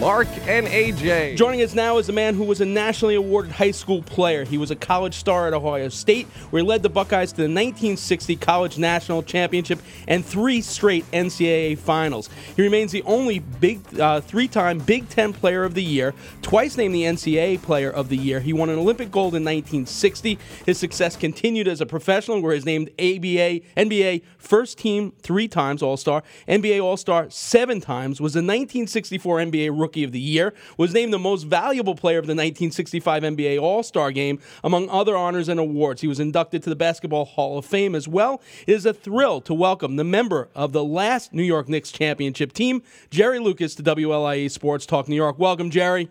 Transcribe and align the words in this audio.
Mark 0.00 0.28
and 0.48 0.66
AJ. 0.66 1.36
Joining 1.36 1.60
us 1.60 1.74
now 1.74 1.98
is 1.98 2.08
a 2.08 2.12
man 2.12 2.34
who 2.34 2.44
was 2.44 2.62
a 2.62 2.64
nationally 2.64 3.16
awarded 3.16 3.52
high 3.52 3.70
school 3.70 4.00
player. 4.00 4.46
He 4.46 4.56
was 4.56 4.70
a 4.70 4.74
college 4.74 5.12
star 5.12 5.46
at 5.46 5.52
Ohio 5.52 5.90
State, 5.90 6.26
where 6.48 6.62
he 6.62 6.66
led 6.66 6.82
the 6.82 6.88
Buckeyes 6.88 7.32
to 7.32 7.36
the 7.36 7.42
1960 7.42 8.36
College 8.36 8.78
National 8.78 9.22
Championship 9.22 9.78
and 10.08 10.24
three 10.24 10.62
straight 10.62 11.04
NCAA 11.10 11.76
finals. 11.76 12.30
He 12.56 12.62
remains 12.62 12.92
the 12.92 13.02
only 13.02 13.40
big 13.40 14.00
uh, 14.00 14.22
three-time 14.22 14.78
Big 14.78 15.06
Ten 15.10 15.34
Player 15.34 15.64
of 15.64 15.74
the 15.74 15.84
Year, 15.84 16.14
twice 16.40 16.78
named 16.78 16.94
the 16.94 17.02
NCAA 17.02 17.60
Player 17.60 17.90
of 17.90 18.08
the 18.08 18.16
Year. 18.16 18.40
He 18.40 18.54
won 18.54 18.70
an 18.70 18.78
Olympic 18.78 19.10
gold 19.10 19.34
in 19.34 19.44
1960. 19.44 20.38
His 20.64 20.78
success 20.78 21.14
continued 21.14 21.68
as 21.68 21.82
a 21.82 21.86
professional, 21.86 22.40
where 22.40 22.54
he's 22.54 22.64
named 22.64 22.88
ABA, 22.98 23.60
NBA 23.76 24.22
First 24.38 24.78
Team 24.78 25.12
three 25.20 25.46
times 25.46 25.82
All-Star, 25.82 26.22
NBA 26.48 26.82
All-Star 26.82 27.28
seven 27.28 27.82
times, 27.82 28.18
was 28.18 28.34
a 28.34 28.38
1964 28.38 29.36
NBA 29.40 29.78
Rookie 29.78 29.89
Rookie 29.90 30.04
of 30.04 30.12
the 30.12 30.20
Year, 30.20 30.54
was 30.76 30.94
named 30.94 31.12
the 31.12 31.18
most 31.18 31.42
valuable 31.42 31.96
player 31.96 32.18
of 32.18 32.26
the 32.26 32.30
1965 32.30 33.24
NBA 33.24 33.60
All 33.60 33.82
Star 33.82 34.12
game, 34.12 34.38
among 34.62 34.88
other 34.88 35.16
honors 35.16 35.48
and 35.48 35.58
awards. 35.58 36.00
He 36.00 36.06
was 36.06 36.20
inducted 36.20 36.62
to 36.62 36.70
the 36.70 36.76
Basketball 36.76 37.24
Hall 37.24 37.58
of 37.58 37.66
Fame 37.66 37.96
as 37.96 38.06
well. 38.06 38.40
It 38.68 38.74
is 38.74 38.86
a 38.86 38.94
thrill 38.94 39.40
to 39.40 39.52
welcome 39.52 39.96
the 39.96 40.04
member 40.04 40.48
of 40.54 40.72
the 40.72 40.84
last 40.84 41.32
New 41.32 41.42
York 41.42 41.68
Knicks 41.68 41.90
championship 41.90 42.52
team, 42.52 42.84
Jerry 43.10 43.40
Lucas, 43.40 43.74
to 43.74 43.82
WLIE 43.82 44.48
Sports 44.48 44.86
Talk 44.86 45.08
New 45.08 45.16
York. 45.16 45.40
Welcome, 45.40 45.70
Jerry. 45.70 46.08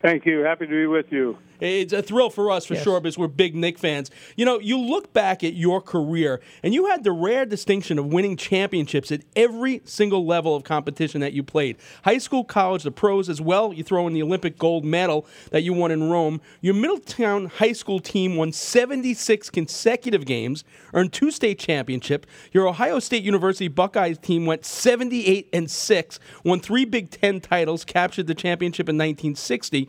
Thank 0.00 0.24
you. 0.24 0.40
Happy 0.40 0.64
to 0.64 0.72
be 0.72 0.86
with 0.86 1.12
you. 1.12 1.36
It's 1.60 1.92
a 1.92 2.02
thrill 2.02 2.30
for 2.30 2.50
us 2.50 2.66
for 2.66 2.74
yes. 2.74 2.82
sure 2.82 3.00
because 3.00 3.16
we're 3.16 3.28
big 3.28 3.54
Knick 3.54 3.78
fans. 3.78 4.10
You 4.36 4.44
know, 4.44 4.58
you 4.58 4.78
look 4.78 5.12
back 5.12 5.44
at 5.44 5.54
your 5.54 5.80
career 5.80 6.40
and 6.62 6.74
you 6.74 6.86
had 6.86 7.04
the 7.04 7.12
rare 7.12 7.46
distinction 7.46 7.98
of 7.98 8.06
winning 8.06 8.36
championships 8.36 9.12
at 9.12 9.22
every 9.36 9.80
single 9.84 10.26
level 10.26 10.54
of 10.56 10.64
competition 10.64 11.20
that 11.20 11.32
you 11.32 11.42
played. 11.42 11.76
High 12.04 12.18
school, 12.18 12.44
college, 12.44 12.82
the 12.82 12.90
pros 12.90 13.28
as 13.28 13.40
well. 13.40 13.72
You 13.72 13.84
throw 13.84 14.06
in 14.06 14.14
the 14.14 14.22
Olympic 14.22 14.58
gold 14.58 14.84
medal 14.84 15.26
that 15.50 15.62
you 15.62 15.72
won 15.72 15.90
in 15.90 16.10
Rome. 16.10 16.40
Your 16.60 16.74
Middletown 16.74 17.46
high 17.46 17.72
school 17.72 18.00
team 18.00 18.36
won 18.36 18.52
76 18.52 19.50
consecutive 19.50 20.24
games, 20.24 20.64
earned 20.92 21.12
two 21.12 21.30
state 21.30 21.58
championships. 21.58 22.28
Your 22.52 22.66
Ohio 22.66 22.98
State 22.98 23.22
University 23.22 23.68
Buckeyes 23.68 24.18
team 24.18 24.46
went 24.46 24.64
78 24.64 25.48
and 25.52 25.70
6, 25.70 26.18
won 26.44 26.60
3 26.60 26.84
Big 26.84 27.10
10 27.10 27.40
titles, 27.40 27.84
captured 27.84 28.26
the 28.26 28.34
championship 28.34 28.88
in 28.88 28.96
1960. 28.96 29.88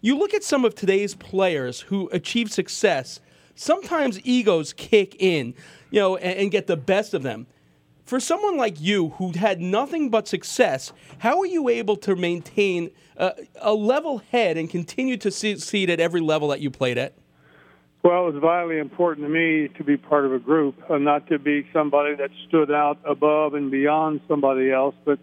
You 0.00 0.18
look 0.18 0.34
at 0.34 0.44
some 0.44 0.64
of 0.64 0.74
today's 0.74 1.14
players 1.14 1.80
who 1.80 2.08
achieve 2.12 2.50
success, 2.50 3.20
sometimes 3.54 4.20
egos 4.24 4.72
kick 4.72 5.16
in, 5.18 5.54
you 5.90 6.00
know, 6.00 6.16
and, 6.16 6.38
and 6.38 6.50
get 6.50 6.66
the 6.66 6.76
best 6.76 7.14
of 7.14 7.22
them. 7.22 7.46
For 8.04 8.20
someone 8.20 8.56
like 8.56 8.80
you 8.80 9.10
who 9.10 9.32
had 9.32 9.60
nothing 9.60 10.10
but 10.10 10.28
success, 10.28 10.92
how 11.18 11.40
are 11.40 11.46
you 11.46 11.68
able 11.68 11.96
to 11.96 12.14
maintain 12.14 12.90
a, 13.16 13.32
a 13.60 13.74
level 13.74 14.18
head 14.30 14.56
and 14.56 14.70
continue 14.70 15.16
to 15.16 15.30
succeed 15.30 15.90
at 15.90 15.98
every 15.98 16.20
level 16.20 16.48
that 16.48 16.60
you 16.60 16.70
played 16.70 16.98
at? 16.98 17.14
Well, 18.04 18.28
it 18.28 18.34
was 18.34 18.40
vitally 18.40 18.78
important 18.78 19.26
to 19.26 19.28
me 19.28 19.66
to 19.76 19.82
be 19.82 19.96
part 19.96 20.24
of 20.24 20.32
a 20.32 20.38
group, 20.38 20.76
uh, 20.88 20.98
not 20.98 21.26
to 21.26 21.40
be 21.40 21.66
somebody 21.72 22.14
that 22.14 22.30
stood 22.46 22.70
out 22.70 22.98
above 23.04 23.54
and 23.54 23.68
beyond 23.72 24.20
somebody 24.28 24.70
else, 24.70 24.94
but 25.04 25.18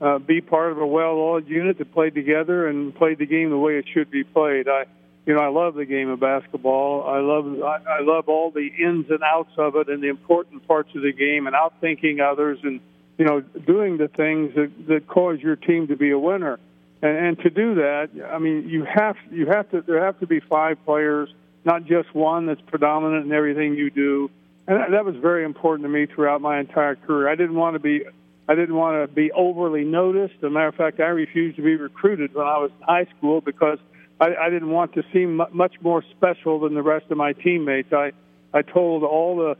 uh, 0.00 0.18
be 0.18 0.40
part 0.40 0.72
of 0.72 0.78
a 0.78 0.86
well-oiled 0.86 1.48
unit 1.48 1.78
that 1.78 1.92
played 1.92 2.14
together 2.14 2.68
and 2.68 2.94
played 2.94 3.18
the 3.18 3.26
game 3.26 3.50
the 3.50 3.58
way 3.58 3.78
it 3.78 3.86
should 3.92 4.10
be 4.10 4.24
played. 4.24 4.68
I, 4.68 4.84
you 5.26 5.34
know, 5.34 5.40
I 5.40 5.48
love 5.48 5.74
the 5.74 5.84
game 5.84 6.08
of 6.08 6.20
basketball. 6.20 7.04
I 7.06 7.18
love 7.18 7.62
I, 7.62 7.98
I 7.98 8.00
love 8.00 8.28
all 8.28 8.50
the 8.50 8.66
ins 8.66 9.10
and 9.10 9.22
outs 9.22 9.52
of 9.58 9.76
it 9.76 9.88
and 9.88 10.02
the 10.02 10.08
important 10.08 10.66
parts 10.66 10.90
of 10.94 11.02
the 11.02 11.12
game 11.12 11.46
and 11.46 11.54
outthinking 11.54 12.20
others 12.20 12.58
and 12.62 12.80
you 13.18 13.24
know 13.24 13.40
doing 13.40 13.98
the 13.98 14.08
things 14.08 14.54
that 14.54 14.70
that 14.86 15.06
cause 15.06 15.38
your 15.40 15.56
team 15.56 15.88
to 15.88 15.96
be 15.96 16.10
a 16.10 16.18
winner. 16.18 16.58
And, 17.02 17.16
and 17.26 17.38
to 17.40 17.50
do 17.50 17.76
that, 17.76 18.10
I 18.32 18.38
mean, 18.38 18.68
you 18.68 18.84
have 18.84 19.16
you 19.30 19.46
have 19.46 19.70
to 19.70 19.82
there 19.82 20.04
have 20.04 20.18
to 20.20 20.26
be 20.26 20.40
five 20.40 20.84
players, 20.84 21.28
not 21.64 21.84
just 21.84 22.14
one 22.14 22.46
that's 22.46 22.60
predominant 22.62 23.26
in 23.26 23.32
everything 23.32 23.74
you 23.74 23.90
do. 23.90 24.30
And 24.66 24.92
that 24.92 25.04
was 25.04 25.16
very 25.16 25.44
important 25.44 25.84
to 25.84 25.88
me 25.88 26.06
throughout 26.06 26.40
my 26.40 26.60
entire 26.60 26.94
career. 26.94 27.28
I 27.28 27.36
didn't 27.36 27.56
want 27.56 27.74
to 27.74 27.78
be 27.78 28.04
I 28.48 28.54
didn't 28.54 28.76
want 28.76 29.08
to 29.08 29.14
be 29.14 29.30
overly 29.32 29.84
noticed. 29.84 30.34
As 30.38 30.44
a 30.44 30.50
matter 30.50 30.68
of 30.68 30.74
fact, 30.74 31.00
I 31.00 31.08
refused 31.08 31.56
to 31.56 31.62
be 31.62 31.76
recruited 31.76 32.34
when 32.34 32.46
I 32.46 32.58
was 32.58 32.70
in 32.78 32.82
high 32.82 33.06
school 33.16 33.42
because 33.42 33.78
I, 34.20 34.34
I 34.40 34.50
didn't 34.50 34.70
want 34.70 34.94
to 34.94 35.02
seem 35.12 35.40
much 35.52 35.74
more 35.82 36.02
special 36.16 36.60
than 36.60 36.74
the 36.74 36.82
rest 36.82 37.06
of 37.10 37.18
my 37.18 37.32
teammates. 37.34 37.92
I 37.92 38.12
I 38.54 38.62
told 38.62 39.04
all 39.04 39.36
the 39.36 39.56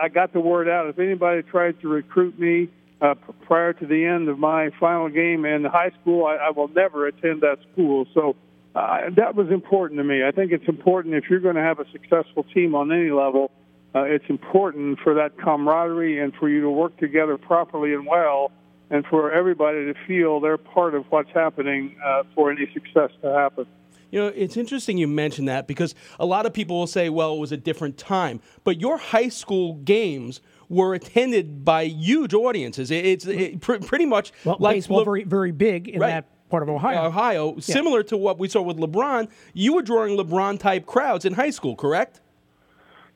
I 0.00 0.08
got 0.08 0.32
the 0.32 0.40
word 0.40 0.68
out. 0.68 0.88
If 0.88 0.98
anybody 0.98 1.42
tried 1.42 1.80
to 1.80 1.88
recruit 1.88 2.38
me 2.38 2.68
uh, 3.00 3.14
prior 3.42 3.72
to 3.72 3.86
the 3.86 4.04
end 4.04 4.28
of 4.28 4.38
my 4.38 4.70
final 4.80 5.08
game 5.08 5.44
in 5.44 5.64
high 5.64 5.90
school, 6.00 6.24
I, 6.24 6.36
I 6.36 6.50
will 6.50 6.68
never 6.68 7.06
attend 7.06 7.42
that 7.42 7.58
school. 7.72 8.06
So 8.14 8.36
uh, 8.74 9.10
that 9.16 9.34
was 9.34 9.50
important 9.50 9.98
to 9.98 10.04
me. 10.04 10.24
I 10.24 10.30
think 10.30 10.52
it's 10.52 10.68
important 10.68 11.14
if 11.14 11.24
you're 11.28 11.40
going 11.40 11.56
to 11.56 11.62
have 11.62 11.80
a 11.80 11.90
successful 11.90 12.44
team 12.54 12.74
on 12.74 12.92
any 12.92 13.10
level 13.10 13.50
uh, 13.94 14.02
it's 14.02 14.24
important 14.28 14.98
for 15.02 15.14
that 15.14 15.38
camaraderie 15.38 16.20
and 16.20 16.34
for 16.34 16.48
you 16.48 16.60
to 16.60 16.70
work 16.70 16.96
together 16.98 17.38
properly 17.38 17.94
and 17.94 18.06
well, 18.06 18.52
and 18.90 19.04
for 19.06 19.32
everybody 19.32 19.86
to 19.86 19.94
feel 20.06 20.40
they're 20.40 20.58
part 20.58 20.94
of 20.94 21.04
what's 21.10 21.30
happening 21.32 21.96
uh, 22.04 22.22
for 22.34 22.50
any 22.50 22.70
success 22.72 23.10
to 23.22 23.32
happen. 23.32 23.66
You 24.10 24.20
know, 24.20 24.28
it's 24.28 24.56
interesting 24.56 24.96
you 24.96 25.06
mentioned 25.06 25.48
that 25.48 25.66
because 25.66 25.94
a 26.18 26.24
lot 26.24 26.46
of 26.46 26.54
people 26.54 26.78
will 26.78 26.86
say, 26.86 27.10
well, 27.10 27.34
it 27.34 27.38
was 27.38 27.52
a 27.52 27.58
different 27.58 27.98
time. 27.98 28.40
But 28.64 28.80
your 28.80 28.96
high 28.96 29.28
school 29.28 29.74
games 29.74 30.40
were 30.70 30.94
attended 30.94 31.64
by 31.64 31.82
huge 31.82 32.32
audiences. 32.32 32.90
It's 32.90 33.26
it, 33.26 33.60
pr- 33.60 33.76
pretty 33.76 34.06
much 34.06 34.32
well, 34.44 34.56
like 34.58 34.76
baseball, 34.76 34.98
Le- 34.98 35.04
very, 35.04 35.24
very 35.24 35.52
big 35.52 35.88
in 35.88 36.00
right. 36.00 36.08
that 36.08 36.48
part 36.48 36.62
of 36.62 36.70
Ohio. 36.70 37.04
Ohio, 37.04 37.54
yeah. 37.54 37.60
similar 37.60 38.02
to 38.04 38.16
what 38.16 38.38
we 38.38 38.48
saw 38.48 38.62
with 38.62 38.78
LeBron. 38.78 39.28
You 39.52 39.74
were 39.74 39.82
drawing 39.82 40.16
LeBron 40.16 40.58
type 40.58 40.86
crowds 40.86 41.26
in 41.26 41.34
high 41.34 41.50
school, 41.50 41.76
correct? 41.76 42.22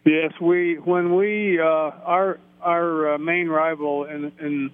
Yes, 0.04 0.32
we 0.40 0.74
when 0.78 1.14
we 1.14 1.60
uh, 1.60 1.64
our 1.64 2.40
our 2.60 3.14
uh, 3.14 3.18
main 3.18 3.48
rival 3.48 4.04
in 4.04 4.32
in 4.40 4.70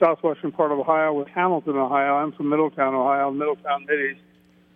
southwestern 0.00 0.50
part 0.50 0.72
of 0.72 0.80
Ohio 0.80 1.12
was 1.12 1.28
Hamilton, 1.32 1.76
Ohio. 1.76 2.16
I'm 2.16 2.32
from 2.32 2.48
Middletown, 2.48 2.92
Ohio, 2.92 3.30
Middletown 3.30 3.86
Middies, 3.88 4.16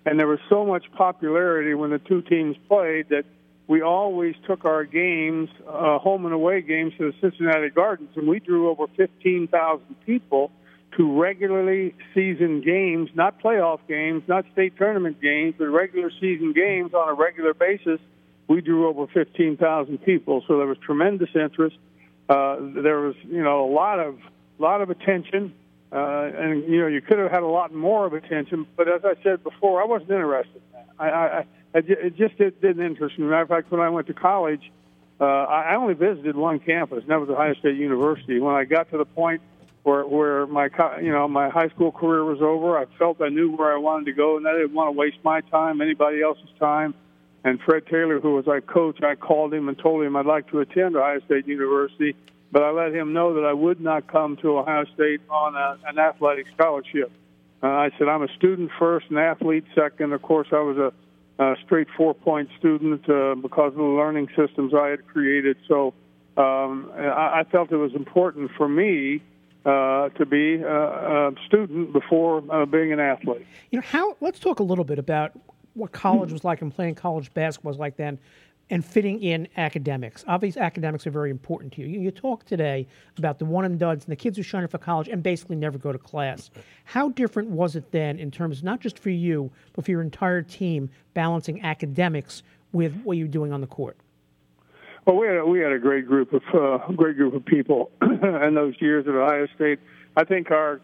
and 0.04 0.18
there 0.18 0.28
was 0.28 0.38
so 0.48 0.64
much 0.64 0.84
popularity 0.92 1.74
when 1.74 1.90
the 1.90 1.98
two 1.98 2.22
teams 2.22 2.56
played 2.68 3.08
that 3.08 3.24
we 3.66 3.82
always 3.82 4.36
took 4.46 4.64
our 4.64 4.84
games, 4.84 5.48
uh, 5.66 5.98
home 5.98 6.24
and 6.24 6.32
away 6.32 6.62
games, 6.62 6.92
to 6.98 7.10
the 7.10 7.18
Cincinnati 7.20 7.70
Gardens, 7.70 8.10
and 8.14 8.28
we 8.28 8.38
drew 8.38 8.68
over 8.68 8.86
15,000 8.96 9.82
people 10.06 10.52
to 10.96 11.20
regularly 11.20 11.96
season 12.14 12.60
games, 12.60 13.10
not 13.16 13.42
playoff 13.42 13.80
games, 13.88 14.22
not 14.28 14.44
state 14.52 14.76
tournament 14.78 15.20
games, 15.20 15.56
but 15.58 15.64
regular 15.64 16.12
season 16.20 16.52
games 16.52 16.94
on 16.94 17.08
a 17.08 17.14
regular 17.14 17.54
basis 17.54 17.98
we 18.48 18.60
drew 18.60 18.88
over 18.88 19.06
15,000 19.06 19.98
people, 19.98 20.44
so 20.46 20.58
there 20.58 20.66
was 20.66 20.78
tremendous 20.78 21.30
interest. 21.34 21.76
Uh, 22.28 22.56
there 22.60 23.00
was, 23.00 23.14
you 23.24 23.42
know, 23.42 23.64
a 23.64 23.70
lot 23.72 23.98
of 23.98 24.18
lot 24.58 24.80
of 24.80 24.90
attention, 24.90 25.52
uh, 25.92 26.30
and 26.34 26.64
you 26.64 26.80
know, 26.80 26.86
you 26.86 27.00
could 27.00 27.18
have 27.18 27.30
had 27.30 27.42
a 27.42 27.46
lot 27.46 27.72
more 27.72 28.06
of 28.06 28.14
attention. 28.14 28.66
But 28.76 28.88
as 28.88 29.02
I 29.04 29.14
said 29.22 29.44
before, 29.44 29.82
I 29.82 29.86
wasn't 29.86 30.10
interested 30.10 30.56
in 30.56 30.62
that. 30.72 30.88
I, 30.98 31.08
I, 31.08 31.38
I 31.38 31.44
it 31.74 32.16
just 32.16 32.38
didn't 32.38 32.80
interest 32.80 33.18
me. 33.18 33.26
Matter 33.26 33.42
of 33.42 33.48
fact, 33.48 33.70
when 33.70 33.80
I 33.80 33.90
went 33.90 34.06
to 34.06 34.14
college, 34.14 34.72
uh, 35.20 35.24
I 35.24 35.76
only 35.76 35.94
visited 35.94 36.36
one 36.36 36.58
campus, 36.58 37.02
and 37.02 37.10
that 37.10 37.20
was 37.20 37.28
Ohio 37.28 37.54
State 37.54 37.76
University. 37.76 38.40
When 38.40 38.54
I 38.54 38.64
got 38.64 38.90
to 38.90 38.98
the 38.98 39.04
point 39.04 39.40
where 39.82 40.04
where 40.06 40.46
my 40.46 40.68
you 41.00 41.12
know 41.12 41.28
my 41.28 41.48
high 41.48 41.68
school 41.68 41.92
career 41.92 42.24
was 42.24 42.40
over, 42.40 42.78
I 42.78 42.86
felt 42.98 43.20
I 43.20 43.28
knew 43.28 43.52
where 43.56 43.72
I 43.72 43.78
wanted 43.78 44.06
to 44.06 44.12
go, 44.12 44.36
and 44.36 44.48
I 44.48 44.52
didn't 44.52 44.74
want 44.74 44.88
to 44.88 44.98
waste 44.98 45.18
my 45.22 45.42
time, 45.42 45.80
anybody 45.80 46.22
else's 46.22 46.50
time. 46.58 46.94
And 47.46 47.60
Fred 47.60 47.86
Taylor, 47.86 48.18
who 48.18 48.34
was 48.34 48.48
our 48.48 48.60
coach, 48.60 49.00
I 49.04 49.14
called 49.14 49.54
him 49.54 49.68
and 49.68 49.78
told 49.78 50.02
him 50.02 50.16
I'd 50.16 50.26
like 50.26 50.50
to 50.50 50.58
attend 50.58 50.96
Ohio 50.96 51.20
State 51.26 51.46
University, 51.46 52.16
but 52.50 52.64
I 52.64 52.70
let 52.70 52.92
him 52.92 53.12
know 53.12 53.34
that 53.34 53.44
I 53.44 53.52
would 53.52 53.80
not 53.80 54.08
come 54.08 54.36
to 54.38 54.58
Ohio 54.58 54.84
State 54.94 55.20
on 55.30 55.54
a, 55.54 55.78
an 55.86 55.96
athletic 55.96 56.48
scholarship. 56.52 57.12
Uh, 57.62 57.68
I 57.68 57.90
said 57.96 58.08
I'm 58.08 58.24
a 58.24 58.34
student 58.34 58.72
first, 58.80 59.10
an 59.10 59.18
athlete 59.18 59.64
second. 59.76 60.12
Of 60.12 60.22
course, 60.22 60.48
I 60.50 60.58
was 60.58 60.76
a, 60.76 60.92
a 61.40 61.54
straight 61.64 61.86
four-point 61.96 62.50
student 62.58 63.08
uh, 63.08 63.36
because 63.36 63.70
of 63.70 63.78
the 63.78 63.84
learning 63.84 64.28
systems 64.34 64.74
I 64.74 64.88
had 64.88 65.06
created. 65.06 65.56
So 65.68 65.94
um, 66.36 66.90
I, 66.96 67.42
I 67.42 67.44
felt 67.44 67.70
it 67.70 67.76
was 67.76 67.94
important 67.94 68.50
for 68.56 68.68
me 68.68 69.22
uh, 69.64 70.08
to 70.08 70.26
be 70.26 70.56
a, 70.56 71.28
a 71.28 71.32
student 71.46 71.92
before 71.92 72.42
uh, 72.50 72.66
being 72.66 72.92
an 72.92 72.98
athlete. 72.98 73.46
You 73.70 73.78
know 73.78 73.86
how? 73.86 74.16
Let's 74.20 74.40
talk 74.40 74.58
a 74.58 74.64
little 74.64 74.84
bit 74.84 74.98
about 74.98 75.30
what 75.76 75.92
college 75.92 76.32
was 76.32 76.42
like 76.42 76.62
and 76.62 76.74
playing 76.74 76.94
college 76.94 77.32
basketball 77.34 77.70
was 77.70 77.78
like 77.78 77.96
then 77.96 78.18
and 78.68 78.84
fitting 78.84 79.22
in 79.22 79.46
academics. 79.56 80.24
Obviously, 80.26 80.60
academics 80.60 81.06
are 81.06 81.10
very 81.10 81.30
important 81.30 81.72
to 81.74 81.82
you. 81.82 82.00
You, 82.00 82.10
talk 82.10 82.44
today 82.44 82.86
about 83.16 83.38
the 83.38 83.44
one 83.44 83.64
and 83.64 83.78
duds 83.78 84.04
and 84.04 84.10
the 84.12 84.16
kids 84.16 84.36
who 84.36 84.42
shine 84.42 84.64
up 84.64 84.70
for 84.72 84.78
college 84.78 85.08
and 85.08 85.22
basically 85.22 85.54
never 85.54 85.78
go 85.78 85.92
to 85.92 85.98
class. 85.98 86.50
How 86.84 87.10
different 87.10 87.50
was 87.50 87.76
it 87.76 87.92
then 87.92 88.18
in 88.18 88.30
terms, 88.30 88.64
not 88.64 88.80
just 88.80 88.98
for 88.98 89.10
you, 89.10 89.52
but 89.74 89.84
for 89.84 89.90
your 89.92 90.02
entire 90.02 90.42
team, 90.42 90.90
balancing 91.14 91.62
academics 91.62 92.42
with 92.72 93.00
what 93.02 93.16
you're 93.16 93.28
doing 93.28 93.52
on 93.52 93.60
the 93.60 93.66
court? 93.66 93.96
Well, 95.04 95.16
we 95.16 95.28
had 95.28 95.36
a, 95.36 95.46
we 95.46 95.60
had 95.60 95.70
a 95.70 95.78
great 95.78 96.06
group 96.06 96.32
of 96.32 96.42
uh, 96.52 96.90
great 96.92 97.16
group 97.16 97.34
of 97.34 97.44
people 97.44 97.92
in 98.02 98.54
those 98.54 98.74
years 98.80 99.06
at 99.06 99.14
Ohio 99.14 99.46
State. 99.54 99.78
I 100.16 100.24
think 100.24 100.50
our 100.50 100.80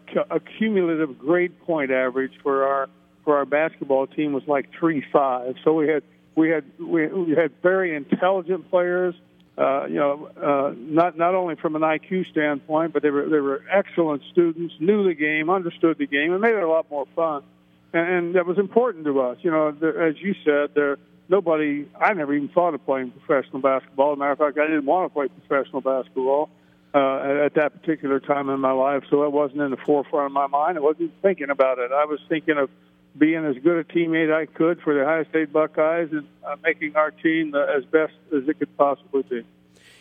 cumulative 0.57 1.17
grade 1.19 1.59
point 1.61 1.91
average 1.91 2.31
for 2.41 2.63
our 2.63 2.87
for 3.23 3.37
our 3.37 3.45
basketball 3.45 4.07
team 4.07 4.33
was 4.33 4.43
like 4.47 4.69
three 4.79 5.03
five. 5.11 5.55
So 5.63 5.73
we 5.73 5.87
had 5.87 6.03
we 6.35 6.49
had 6.49 6.63
we, 6.79 7.07
we 7.07 7.35
had 7.35 7.51
very 7.61 7.95
intelligent 7.95 8.69
players. 8.69 9.15
Uh, 9.55 9.85
you 9.85 9.95
know, 9.95 10.29
uh, 10.41 10.73
not 10.75 11.17
not 11.17 11.35
only 11.35 11.55
from 11.55 11.75
an 11.75 11.83
IQ 11.83 12.29
standpoint, 12.31 12.91
but 12.91 13.03
they 13.03 13.11
were 13.11 13.29
they 13.29 13.39
were 13.39 13.63
excellent 13.71 14.23
students, 14.31 14.73
knew 14.79 15.03
the 15.07 15.13
game, 15.13 15.49
understood 15.49 15.97
the 15.99 16.07
game, 16.07 16.31
and 16.33 16.41
made 16.41 16.55
it 16.55 16.63
a 16.63 16.67
lot 16.67 16.89
more 16.89 17.05
fun. 17.15 17.43
And, 17.93 18.09
and 18.09 18.35
that 18.35 18.47
was 18.47 18.57
important 18.57 19.05
to 19.05 19.21
us. 19.21 19.37
You 19.41 19.51
know, 19.51 19.71
there, 19.71 20.07
as 20.07 20.15
you 20.19 20.33
said, 20.43 20.71
there 20.73 20.97
nobody. 21.29 21.87
I 21.99 22.13
never 22.13 22.33
even 22.33 22.49
thought 22.49 22.73
of 22.73 22.83
playing 22.85 23.11
professional 23.11 23.61
basketball. 23.61 24.13
As 24.13 24.15
a 24.15 24.19
matter 24.19 24.31
of 24.31 24.37
fact, 24.39 24.57
I 24.57 24.65
didn't 24.65 24.85
want 24.85 25.11
to 25.11 25.13
play 25.13 25.27
professional 25.27 25.81
basketball 25.81 26.49
uh, 26.93 27.17
at, 27.19 27.37
at 27.37 27.53
that 27.55 27.79
particular 27.79 28.19
time 28.19 28.49
in 28.49 28.59
my 28.59 28.71
life, 28.71 29.03
so 29.09 29.23
it 29.23 29.31
wasn't 29.31 29.61
in 29.61 29.71
the 29.71 29.77
forefront 29.77 30.27
of 30.27 30.31
my 30.31 30.47
mind. 30.47 30.77
I 30.77 30.81
wasn't 30.81 31.11
thinking 31.21 31.49
about 31.49 31.79
it. 31.79 31.91
I 31.91 32.05
was 32.05 32.19
thinking 32.27 32.57
of 32.57 32.69
being 33.17 33.45
as 33.45 33.55
good 33.63 33.77
a 33.77 33.83
teammate 33.83 34.33
I 34.33 34.45
could 34.45 34.81
for 34.81 34.93
the 34.93 35.01
Ohio 35.01 35.25
State 35.29 35.53
Buckeyes 35.53 36.09
and 36.11 36.27
uh, 36.45 36.55
making 36.63 36.95
our 36.95 37.11
team 37.11 37.53
as 37.55 37.85
best 37.85 38.13
as 38.35 38.47
it 38.47 38.59
could 38.59 38.75
possibly 38.77 39.23
be. 39.23 39.45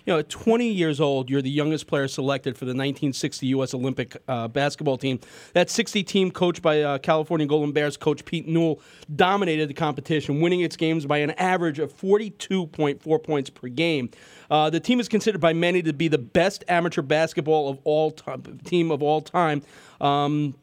You 0.05 0.13
know, 0.13 0.19
at 0.19 0.29
20 0.29 0.69
years 0.69 1.01
old, 1.01 1.31
you're 1.31 1.43
the 1.43 1.51
youngest 1.51 1.87
player 1.87 2.09
selected 2.09 2.57
for 2.57 2.65
the 2.65 2.71
1960 2.71 3.47
U.S. 3.49 3.73
Olympic 3.73 4.17
uh, 4.27 4.49
basketball 4.49 4.97
team. 4.99 5.21
That 5.53 5.71
60 5.71 6.03
team, 6.03 6.33
coached 6.33 6.61
by 6.61 6.83
uh, 6.83 6.99
California 6.99 7.47
Golden 7.47 7.71
Bears 7.71 7.97
coach 7.97 8.25
Pete 8.25 8.49
Newell, 8.49 8.81
dominated 9.15 9.69
the 9.69 9.75
competition, 9.75 10.41
winning 10.41 10.61
its 10.61 10.77
games 10.77 11.07
by 11.07 11.19
an 11.19 11.31
average 11.33 11.79
of 11.79 11.97
42.4 11.97 13.23
points 13.23 13.51
per 13.51 13.69
game. 13.69 14.11
Uh, 14.51 14.71
the 14.71 14.81
team 14.81 14.99
is 14.99 15.09
considered 15.09 15.41
by 15.41 15.53
many 15.53 15.83
to 15.83 15.93
be 15.93 16.09
the 16.09 16.19
best 16.19 16.65
amateur 16.67 17.03
basketball 17.03 17.69
of 17.69 17.79
all 17.85 18.11
time, 18.11 18.43
team 18.65 18.91
of 18.91 19.05
all 19.05 19.21
time. 19.21 19.63
Um, 20.01 20.57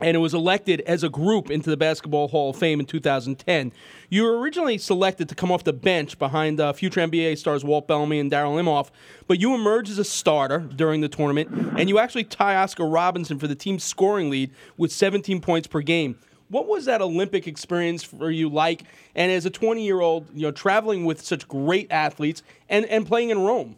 and 0.00 0.16
it 0.16 0.20
was 0.20 0.34
elected 0.34 0.80
as 0.82 1.02
a 1.02 1.08
group 1.08 1.50
into 1.50 1.70
the 1.70 1.76
Basketball 1.76 2.28
Hall 2.28 2.50
of 2.50 2.56
Fame 2.56 2.80
in 2.80 2.86
2010. 2.86 3.72
You 4.08 4.24
were 4.24 4.38
originally 4.38 4.78
selected 4.78 5.28
to 5.28 5.34
come 5.34 5.50
off 5.50 5.64
the 5.64 5.72
bench 5.72 6.18
behind 6.18 6.60
uh, 6.60 6.72
future 6.72 7.00
NBA 7.00 7.38
stars 7.38 7.64
Walt 7.64 7.88
Bellamy 7.88 8.20
and 8.20 8.30
Darrall 8.30 8.60
Imhoff, 8.60 8.90
but 9.26 9.40
you 9.40 9.54
emerged 9.54 9.90
as 9.90 9.98
a 9.98 10.04
starter 10.04 10.60
during 10.60 11.00
the 11.00 11.08
tournament, 11.08 11.48
and 11.78 11.88
you 11.88 11.98
actually 11.98 12.24
tie 12.24 12.56
Oscar 12.56 12.86
Robinson 12.86 13.38
for 13.38 13.48
the 13.48 13.54
team's 13.54 13.84
scoring 13.84 14.30
lead 14.30 14.50
with 14.76 14.92
17 14.92 15.40
points 15.40 15.66
per 15.66 15.80
game. 15.80 16.18
What 16.48 16.66
was 16.66 16.86
that 16.86 17.02
Olympic 17.02 17.46
experience 17.46 18.02
for 18.02 18.30
you 18.30 18.48
like? 18.48 18.84
And 19.14 19.30
as 19.30 19.44
a 19.44 19.50
20 19.50 19.84
year 19.84 20.00
old, 20.00 20.28
you 20.32 20.42
know, 20.42 20.50
traveling 20.50 21.04
with 21.04 21.20
such 21.20 21.46
great 21.46 21.92
athletes 21.92 22.42
and, 22.68 22.86
and 22.86 23.06
playing 23.06 23.30
in 23.30 23.40
Rome? 23.40 23.76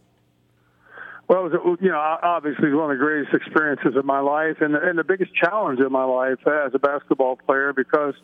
Well, 1.30 1.46
it 1.46 1.64
was, 1.64 1.78
you 1.80 1.90
know, 1.90 2.00
obviously 2.00 2.74
one 2.74 2.90
of 2.90 2.98
the 2.98 3.04
greatest 3.04 3.32
experiences 3.32 3.94
of 3.94 4.04
my 4.04 4.18
life, 4.18 4.56
and 4.60 4.74
and 4.74 4.98
the 4.98 5.04
biggest 5.04 5.32
challenge 5.32 5.78
of 5.78 5.92
my 5.92 6.02
life 6.02 6.44
as 6.44 6.74
a 6.74 6.80
basketball 6.80 7.36
player 7.36 7.72
because, 7.72 8.14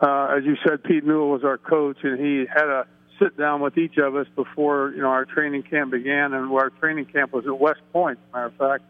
uh, 0.00 0.36
as 0.38 0.44
you 0.44 0.54
said, 0.64 0.84
Pete 0.84 1.04
Newell 1.04 1.30
was 1.30 1.42
our 1.42 1.58
coach, 1.58 1.96
and 2.04 2.16
he 2.24 2.46
had 2.46 2.68
a 2.68 2.86
sit 3.18 3.36
down 3.36 3.60
with 3.60 3.76
each 3.76 3.96
of 3.98 4.14
us 4.14 4.28
before 4.36 4.92
you 4.94 5.02
know 5.02 5.08
our 5.08 5.24
training 5.24 5.64
camp 5.64 5.90
began, 5.90 6.32
and 6.32 6.52
our 6.52 6.70
training 6.70 7.06
camp 7.06 7.32
was 7.32 7.44
at 7.44 7.58
West 7.58 7.80
Point, 7.92 8.20
matter 8.32 8.46
of 8.46 8.54
fact. 8.54 8.84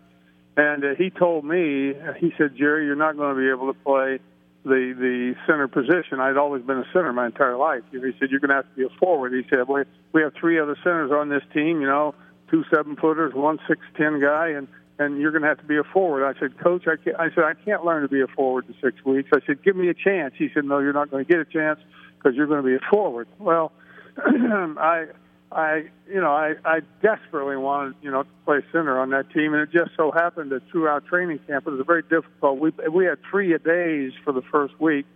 And 0.59 0.85
uh, 0.85 0.89
he 0.99 1.09
told 1.09 1.47
me, 1.47 1.95
he 2.19 2.35
said, 2.37 2.57
Jerry, 2.59 2.85
you're 2.85 2.97
not 2.97 3.17
going 3.17 3.35
to 3.35 3.41
be 3.41 3.49
able 3.49 3.73
to 3.73 3.79
play 3.81 4.19
the 4.63 4.93
the 4.93 5.37
center 5.47 5.69
position. 5.69 6.21
I'd 6.21 6.37
always 6.37 6.63
been 6.63 6.81
a 6.81 6.87
center 6.93 7.15
my 7.15 7.25
entire 7.25 7.57
life. 7.57 7.81
He 7.91 7.99
said, 8.21 8.29
you're 8.31 8.41
going 8.41 8.51
to 8.51 8.57
have 8.57 8.69
to 8.69 8.77
be 8.77 8.85
a 8.85 8.99
forward. 9.01 9.33
He 9.33 9.49
said, 9.49 9.67
we 9.67 9.85
we 10.13 10.21
have 10.21 10.35
three 10.39 10.61
other 10.61 10.77
centers 10.85 11.11
on 11.13 11.31
this 11.31 11.43
team. 11.55 11.81
You 11.81 11.87
know, 11.87 12.15
two 12.51 12.65
seven 12.75 12.97
footers, 12.97 13.35
one 13.35 13.59
six 13.69 13.81
ten 13.97 14.21
guy, 14.21 14.49
and 14.49 14.69
and 14.99 15.21
you're 15.21 15.33
going 15.33 15.43
to 15.43 15.49
have 15.49 15.59
to 15.59 15.65
be 15.65 15.77
a 15.77 15.85
forward. 15.85 16.25
I 16.25 16.39
said, 16.39 16.59
Coach, 16.59 16.87
I, 16.87 16.97
can't, 17.03 17.17
I 17.19 17.29
said 17.35 17.45
I 17.45 17.55
can't 17.65 17.85
learn 17.85 18.03
to 18.03 18.09
be 18.09 18.21
a 18.21 18.29
forward 18.29 18.67
in 18.69 18.75
six 18.83 19.05
weeks. 19.05 19.29
I 19.35 19.41
said, 19.45 19.63
give 19.65 19.75
me 19.75 19.89
a 19.89 19.95
chance. 19.95 20.35
He 20.39 20.49
said, 20.55 20.65
No, 20.65 20.79
you're 20.79 20.93
not 20.93 21.11
going 21.11 21.25
to 21.25 21.29
get 21.31 21.41
a 21.41 21.45
chance 21.45 21.81
because 22.17 22.37
you're 22.37 22.47
going 22.47 22.63
to 22.63 22.67
be 22.67 22.75
a 22.75 22.91
forward. 22.91 23.29
Well, 23.39 23.73
I. 24.17 25.07
I, 25.53 25.85
you 26.09 26.21
know, 26.21 26.33
I, 26.33 26.55
I 26.65 26.81
desperately 27.01 27.57
wanted, 27.57 27.95
you 28.03 28.11
know, 28.11 28.25
to 28.25 28.29
play 28.45 28.65
center 28.73 28.99
on 28.99 29.11
that 29.11 29.31
team, 29.31 29.55
and 29.55 29.63
it 29.63 29.71
just 29.71 29.93
so 29.97 30.11
happened 30.11 30.51
that 30.51 30.69
throughout 30.69 31.07
training 31.07 31.39
camp 31.47 31.69
it 31.69 31.71
was 31.71 31.87
very 31.87 32.03
difficult. 32.03 32.59
We 32.59 32.73
we 32.91 33.05
had 33.05 33.19
three 33.31 33.53
a 33.53 33.61
days 33.61 34.11
for 34.25 34.33
the 34.33 34.43
first 34.51 34.75
week, 34.81 35.07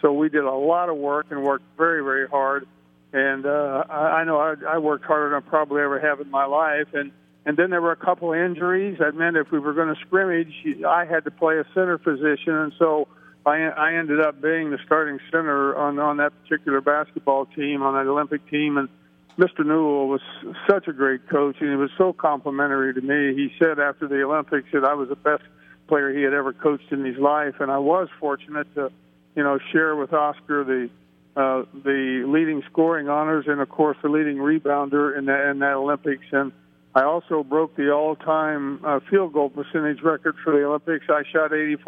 so 0.00 0.12
we 0.12 0.28
did 0.28 0.44
a 0.44 0.54
lot 0.54 0.88
of 0.88 0.96
work 0.96 1.26
and 1.30 1.42
worked 1.42 1.64
very, 1.76 2.04
very 2.04 2.28
hard 2.28 2.68
and 3.12 3.46
uh, 3.46 3.84
I, 3.88 4.20
I 4.20 4.24
know 4.24 4.38
I, 4.38 4.54
I 4.68 4.78
worked 4.78 5.04
harder 5.04 5.30
than 5.30 5.42
I 5.42 5.48
probably 5.48 5.82
ever 5.82 5.98
have 6.00 6.20
in 6.20 6.30
my 6.30 6.44
life. 6.44 6.88
And 6.92 7.12
and 7.46 7.56
then 7.56 7.70
there 7.70 7.80
were 7.80 7.92
a 7.92 7.96
couple 7.96 8.32
injuries 8.32 8.98
that 8.98 9.14
meant 9.14 9.36
if 9.36 9.50
we 9.50 9.58
were 9.58 9.72
going 9.72 9.88
to 9.88 10.00
scrimmage, 10.06 10.52
I 10.86 11.06
had 11.06 11.24
to 11.24 11.30
play 11.30 11.58
a 11.58 11.64
center 11.72 11.96
position, 11.96 12.54
and 12.54 12.72
so 12.78 13.08
I 13.46 13.56
I 13.62 13.94
ended 13.94 14.20
up 14.20 14.42
being 14.42 14.70
the 14.70 14.78
starting 14.84 15.18
center 15.30 15.74
on 15.76 15.98
on 15.98 16.18
that 16.18 16.32
particular 16.42 16.80
basketball 16.80 17.46
team 17.46 17.82
on 17.82 17.94
that 17.94 18.10
Olympic 18.10 18.48
team. 18.50 18.76
And 18.76 18.88
Mr. 19.38 19.64
Newell 19.64 20.08
was 20.08 20.20
such 20.68 20.88
a 20.88 20.92
great 20.92 21.28
coach, 21.28 21.56
and 21.60 21.70
he 21.70 21.76
was 21.76 21.90
so 21.96 22.12
complimentary 22.12 22.92
to 22.92 23.00
me. 23.00 23.34
He 23.34 23.52
said 23.58 23.78
after 23.78 24.08
the 24.08 24.22
Olympics 24.22 24.68
that 24.72 24.84
I 24.84 24.94
was 24.94 25.08
the 25.08 25.16
best 25.16 25.44
player 25.86 26.12
he 26.12 26.22
had 26.22 26.34
ever 26.34 26.52
coached 26.52 26.90
in 26.90 27.04
his 27.04 27.16
life, 27.16 27.54
and 27.60 27.70
I 27.70 27.78
was 27.78 28.08
fortunate 28.20 28.66
to, 28.74 28.90
you 29.34 29.42
know, 29.42 29.58
share 29.72 29.96
with 29.96 30.12
Oscar 30.12 30.64
the 30.64 30.90
uh, 31.38 31.62
the 31.84 32.24
leading 32.26 32.64
scoring 32.68 33.08
honors 33.08 33.44
and, 33.46 33.60
of 33.60 33.68
course, 33.68 33.96
the 34.02 34.08
leading 34.08 34.38
rebounder 34.38 35.16
in 35.16 35.26
that, 35.26 35.48
in 35.50 35.60
that 35.60 35.74
Olympics. 35.74 36.26
And 36.32 36.50
I 36.96 37.04
also 37.04 37.44
broke 37.44 37.76
the 37.76 37.92
all-time 37.92 38.84
uh, 38.84 38.98
field 39.08 39.32
goal 39.32 39.48
percentage 39.48 40.02
record 40.02 40.34
for 40.42 40.52
the 40.52 40.64
Olympics. 40.64 41.06
I 41.08 41.22
shot 41.30 41.52
84% 41.52 41.84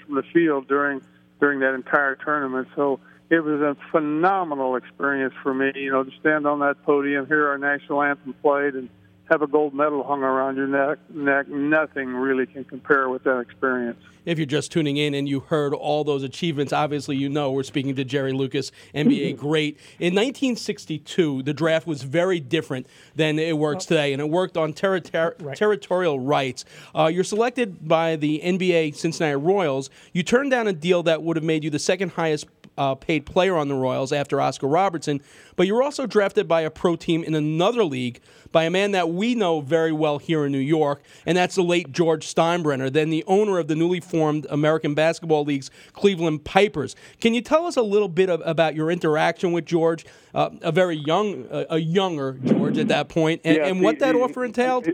from 0.00 0.16
the 0.16 0.24
field 0.34 0.66
during 0.66 1.00
during 1.38 1.60
that 1.60 1.72
entire 1.72 2.16
tournament. 2.16 2.68
So 2.74 2.98
it 3.30 3.40
was 3.40 3.60
a 3.60 3.76
phenomenal 3.92 4.74
experience 4.74 5.34
for 5.42 5.54
me, 5.54 5.70
you 5.74 5.92
know, 5.92 6.02
to 6.02 6.10
stand 6.20 6.46
on 6.46 6.58
that 6.58 6.82
podium, 6.82 7.26
hear 7.26 7.48
our 7.48 7.58
national 7.58 8.02
anthem 8.02 8.34
played, 8.42 8.74
and 8.74 8.90
have 9.30 9.42
a 9.42 9.46
gold 9.46 9.72
medal 9.72 10.02
hung 10.02 10.22
around 10.22 10.56
your 10.56 10.66
neck, 10.66 10.98
neck. 11.08 11.48
Nothing 11.48 12.08
really 12.08 12.46
can 12.46 12.64
compare 12.64 13.08
with 13.08 13.22
that 13.24 13.38
experience. 13.38 13.98
If 14.26 14.38
you're 14.38 14.46
just 14.46 14.72
tuning 14.72 14.96
in 14.96 15.14
and 15.14 15.28
you 15.28 15.40
heard 15.40 15.72
all 15.72 16.04
those 16.04 16.22
achievements, 16.24 16.72
obviously 16.72 17.16
you 17.16 17.28
know 17.28 17.52
we're 17.52 17.62
speaking 17.62 17.94
to 17.94 18.04
Jerry 18.04 18.32
Lucas, 18.32 18.72
NBA 18.94 19.36
great. 19.38 19.78
In 19.98 20.14
1962, 20.14 21.44
the 21.44 21.54
draft 21.54 21.86
was 21.86 22.02
very 22.02 22.40
different 22.40 22.86
than 23.14 23.38
it 23.38 23.56
works 23.56 23.86
today, 23.86 24.12
and 24.12 24.20
it 24.20 24.28
worked 24.28 24.56
on 24.56 24.74
right. 24.82 25.56
territorial 25.56 26.20
rights. 26.20 26.64
Uh, 26.94 27.06
you're 27.06 27.24
selected 27.24 27.86
by 27.88 28.16
the 28.16 28.40
NBA 28.44 28.96
Cincinnati 28.96 29.36
Royals. 29.36 29.90
You 30.12 30.22
turned 30.22 30.50
down 30.50 30.66
a 30.66 30.72
deal 30.72 31.02
that 31.04 31.22
would 31.22 31.36
have 31.36 31.44
made 31.44 31.64
you 31.64 31.70
the 31.70 31.78
second 31.78 32.10
highest 32.10 32.46
uh, 32.78 32.94
paid 32.94 33.26
player 33.26 33.56
on 33.56 33.68
the 33.68 33.74
Royals 33.74 34.12
after 34.12 34.40
Oscar 34.40 34.66
Robertson, 34.66 35.20
but 35.56 35.66
you 35.66 35.74
were 35.74 35.82
also 35.82 36.06
drafted 36.06 36.48
by 36.48 36.62
a 36.62 36.70
pro 36.70 36.96
team 36.96 37.22
in 37.22 37.34
another 37.34 37.84
league 37.84 38.20
by 38.52 38.64
a 38.64 38.70
man 38.70 38.92
that 38.92 39.10
we 39.10 39.34
know 39.34 39.60
very 39.60 39.92
well 39.92 40.18
here 40.18 40.44
in 40.44 40.52
New 40.52 40.58
York, 40.58 41.02
and 41.26 41.36
that's 41.36 41.54
the 41.54 41.62
late 41.62 41.92
George 41.92 42.26
Steinbrenner, 42.26 42.92
then 42.92 43.10
the 43.10 43.24
owner 43.26 43.58
of 43.58 43.68
the 43.68 43.76
newly 43.76 44.00
formed 44.00 44.46
American 44.50 44.94
Basketball 44.94 45.44
League's 45.44 45.70
Cleveland 45.92 46.44
Pipers. 46.44 46.96
Can 47.20 47.34
you 47.34 47.40
tell 47.40 47.66
us 47.66 47.76
a 47.76 47.82
little 47.82 48.08
bit 48.08 48.30
of, 48.30 48.42
about 48.44 48.74
your 48.74 48.90
interaction 48.90 49.52
with 49.52 49.66
George, 49.66 50.04
uh, 50.34 50.50
a 50.62 50.72
very 50.72 50.96
young, 50.96 51.46
uh, 51.48 51.64
a 51.70 51.78
younger 51.78 52.38
George 52.44 52.78
at 52.78 52.88
that 52.88 53.08
point, 53.08 53.40
and, 53.44 53.58
and 53.58 53.82
what 53.82 53.96
he, 53.96 54.00
that 54.00 54.14
he, 54.14 54.20
offer 54.20 54.44
entailed? 54.44 54.86
He, 54.86 54.92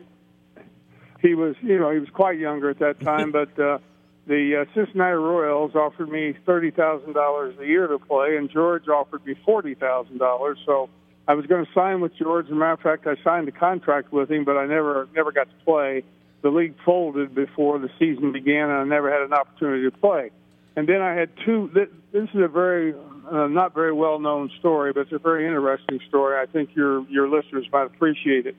he, 1.23 1.35
was, 1.35 1.57
you 1.63 1.79
know, 1.79 1.91
he 1.91 1.99
was 1.99 2.11
quite 2.11 2.39
younger 2.39 2.71
at 2.71 2.79
that 2.81 3.01
time, 3.01 3.33
but. 3.57 3.81
The 4.27 4.63
uh, 4.63 4.75
Cincinnati 4.75 5.15
Royals 5.15 5.77
offered 5.77 6.09
me 6.09 6.35
thirty 6.45 6.73
thousand 6.73 7.13
dollars 7.13 7.55
a 7.61 7.65
year 7.65 7.87
to 7.87 7.99
play, 7.99 8.37
and 8.37 8.51
George 8.51 8.89
offered 8.89 9.25
me 9.25 9.35
forty 9.45 9.75
thousand 9.75 10.19
dollars. 10.19 10.59
So 10.67 10.91
I 11.29 11.35
was 11.35 11.47
going 11.47 11.65
to 11.65 11.71
sign 11.73 12.01
with 12.01 12.13
George. 12.17 12.47
As 12.47 12.53
a 12.53 12.55
matter 12.55 12.73
of 12.73 12.81
fact, 12.81 13.07
I 13.07 13.23
signed 13.23 13.47
a 13.47 13.53
contract 13.53 14.13
with 14.13 14.31
him, 14.31 14.45
but 14.45 14.57
I 14.57 14.67
never 14.67 15.09
never 15.15 15.31
got 15.31 15.49
to 15.49 15.65
play. 15.65 16.03
The 16.43 16.51
league 16.51 16.75
folded 16.85 17.35
before 17.35 17.79
the 17.79 17.89
season 17.99 18.33
began, 18.33 18.69
and 18.69 18.73
I 18.73 18.85
never 18.85 19.13
had 19.13 19.23
an 19.23 19.33
opportunity 19.33 19.89
to 19.89 19.97
play. 19.97 20.31
And 20.75 20.89
then 20.89 21.01
I 21.01 21.15
had 21.15 21.31
two. 21.45 21.71
This 21.73 21.89
is 22.13 22.41
a 22.43 22.49
very 22.49 22.95
uh, 23.31 23.47
not 23.47 23.75
very 23.75 23.93
well 23.93 24.19
known 24.19 24.51
story, 24.59 24.93
but 24.93 25.03
it's 25.03 25.13
a 25.13 25.19
very 25.19 25.47
interesting 25.47 26.01
story. 26.09 26.37
I 26.41 26.47
think 26.51 26.71
your 26.75 27.07
your 27.09 27.29
listeners 27.29 27.67
might 27.73 27.87
appreciate 27.87 28.47
it. 28.47 28.57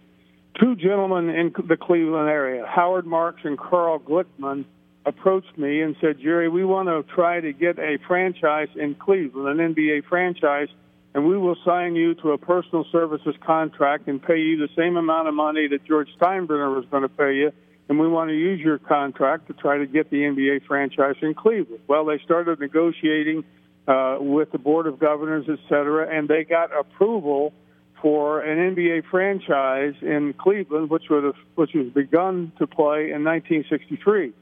Two 0.62 0.78
gentlemen 0.78 1.30
in 1.30 1.54
the 1.68 1.78
Cleveland 1.78 2.30
area, 2.30 2.66
Howard 2.66 3.06
Marks 3.06 3.42
and 3.44 3.60
Carl 3.60 4.00
Glickman 4.00 4.66
approached 5.08 5.58
me 5.58 5.82
and 5.82 5.96
said, 6.02 6.20
Jerry, 6.20 6.50
we 6.50 6.66
want 6.66 6.90
to 6.90 7.04
try 7.16 7.40
to 7.40 7.54
get 7.54 7.80
a 7.80 7.98
franchise 8.08 8.68
in 8.76 8.94
Cleveland, 8.96 9.60
an 9.60 9.74
NBA 9.74 10.06
franchise, 10.06 10.68
and 11.16 11.26
we 11.26 11.38
will 11.38 11.56
sign 11.66 11.96
you 11.96 12.14
to 12.16 12.32
a 12.32 12.38
personal 12.38 12.86
services 12.92 13.36
contract 13.46 14.08
and 14.08 14.22
pay 14.22 14.38
you 14.38 14.58
the 14.58 14.70
same 14.76 14.98
amount 14.98 15.30
of 15.30 15.34
money 15.34 15.68
that 15.70 15.86
George 15.86 16.10
Steinbrenner 16.20 16.76
was 16.76 16.86
going 16.92 17.04
to 17.04 17.10
pay 17.10 17.36
you. 17.36 17.52
And 17.90 17.98
we 17.98 18.08
want 18.10 18.30
to 18.30 18.36
use 18.36 18.60
your 18.60 18.80
contract 18.80 19.48
to 19.48 19.54
try 19.54 19.78
to 19.78 19.88
get 19.88 20.12
the 20.12 20.18
NBA 20.18 20.66
franchise 20.68 21.16
in 21.22 21.34
Cleveland. 21.34 21.82
Well, 21.88 22.04
they 22.04 22.20
started 22.20 22.60
negotiating 22.60 23.46
uh, 23.88 24.18
with 24.20 24.52
the 24.52 24.58
board 24.58 24.88
of 24.88 25.00
governors, 25.00 25.46
et 25.48 25.60
cetera, 25.70 26.14
and 26.14 26.28
they 26.28 26.44
got 26.44 26.78
approval 26.78 27.54
for 28.02 28.42
an 28.42 28.76
NBA 28.76 29.10
franchise 29.10 29.96
in 30.02 30.34
Cleveland, 30.34 30.90
which 30.90 31.04
would 31.10 31.24
have, 31.24 31.36
which 31.56 31.72
was 31.74 31.88
begun 31.94 32.52
to 32.60 32.68
play 32.68 33.12
in 33.12 33.24
1963, 33.24 34.34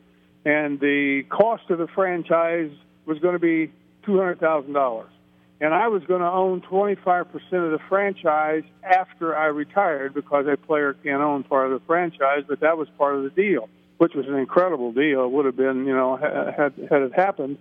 and 0.46 0.80
the 0.80 1.24
cost 1.30 1.70
of 1.70 1.80
the 1.80 1.88
franchise 1.88 2.72
was 3.06 3.20
going 3.20 3.34
to 3.34 3.40
be 3.40 3.74
two 4.06 4.18
hundred 4.18 4.40
thousand 4.40 4.74
dollars, 4.74 5.10
and 5.60 5.74
I 5.74 5.88
was 5.88 6.04
going 6.04 6.22
to 6.22 6.30
own 6.30 6.62
25 6.62 7.32
percent 7.32 7.64
of 7.64 7.72
the 7.72 7.80
franchise 7.90 8.64
after 8.84 9.36
I 9.36 9.46
retired 9.48 10.14
because 10.14 10.46
a 10.48 10.56
player 10.56 10.94
can't 10.94 11.22
own 11.22 11.44
part 11.44 11.72
of 11.72 11.80
the 11.80 11.86
franchise, 11.86 12.44
but 12.48 12.60
that 12.62 12.78
was 12.78 12.88
part 12.98 13.16
of 13.16 13.24
the 13.24 13.30
deal, 13.32 13.70
which 13.98 14.14
was 14.14 14.28
an 14.28 14.36
incredible 14.36 14.92
deal. 14.92 15.26
It 15.26 15.32
would 15.32 15.46
have 15.46 15.58
been, 15.58 15.86
you 15.86 15.96
know, 15.96 16.16
had 16.16 16.74
had 16.90 17.02
it 17.02 17.14
happened. 17.16 17.58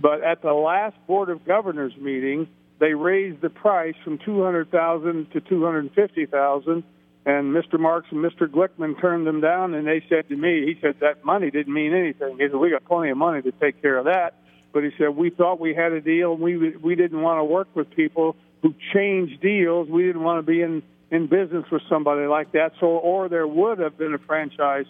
But 0.00 0.22
at 0.22 0.42
the 0.42 0.52
last 0.52 0.96
board 1.08 1.28
of 1.28 1.44
governors 1.44 1.92
meeting, 1.96 2.46
they 2.78 2.94
raised 2.94 3.40
the 3.40 3.50
price 3.50 3.96
from 4.04 4.18
200,000 4.18 5.32
to 5.32 5.40
250,000 5.40 6.84
and 7.26 7.54
Mr. 7.54 7.78
Marks 7.78 8.08
and 8.10 8.24
Mr. 8.24 8.46
Glickman 8.46 9.00
turned 9.00 9.26
them 9.26 9.40
down 9.40 9.74
and 9.74 9.86
they 9.86 10.02
said 10.08 10.28
to 10.28 10.36
me, 10.36 10.66
he 10.66 10.78
said 10.80 10.96
that 11.00 11.24
money 11.24 11.50
didn't 11.50 11.72
mean 11.72 11.94
anything. 11.94 12.38
He 12.38 12.48
said 12.48 12.54
we 12.54 12.70
got 12.70 12.84
plenty 12.84 13.10
of 13.10 13.18
money 13.18 13.42
to 13.42 13.52
take 13.52 13.82
care 13.82 13.98
of 13.98 14.06
that, 14.06 14.34
but 14.72 14.84
he 14.84 14.90
said 14.98 15.10
we 15.10 15.30
thought 15.30 15.60
we 15.60 15.74
had 15.74 15.92
a 15.92 16.00
deal. 16.00 16.36
We 16.36 16.76
we 16.76 16.94
didn't 16.94 17.20
want 17.20 17.40
to 17.40 17.44
work 17.44 17.68
with 17.74 17.90
people 17.90 18.36
who 18.62 18.74
change 18.94 19.40
deals. 19.40 19.88
We 19.88 20.04
didn't 20.04 20.22
want 20.22 20.38
to 20.38 20.50
be 20.50 20.62
in 20.62 20.82
in 21.10 21.26
business 21.26 21.64
with 21.70 21.82
somebody 21.88 22.26
like 22.26 22.52
that. 22.52 22.72
So 22.80 22.86
or 22.86 23.28
there 23.28 23.46
would 23.46 23.78
have 23.78 23.98
been 23.98 24.14
a 24.14 24.18
franchise 24.18 24.86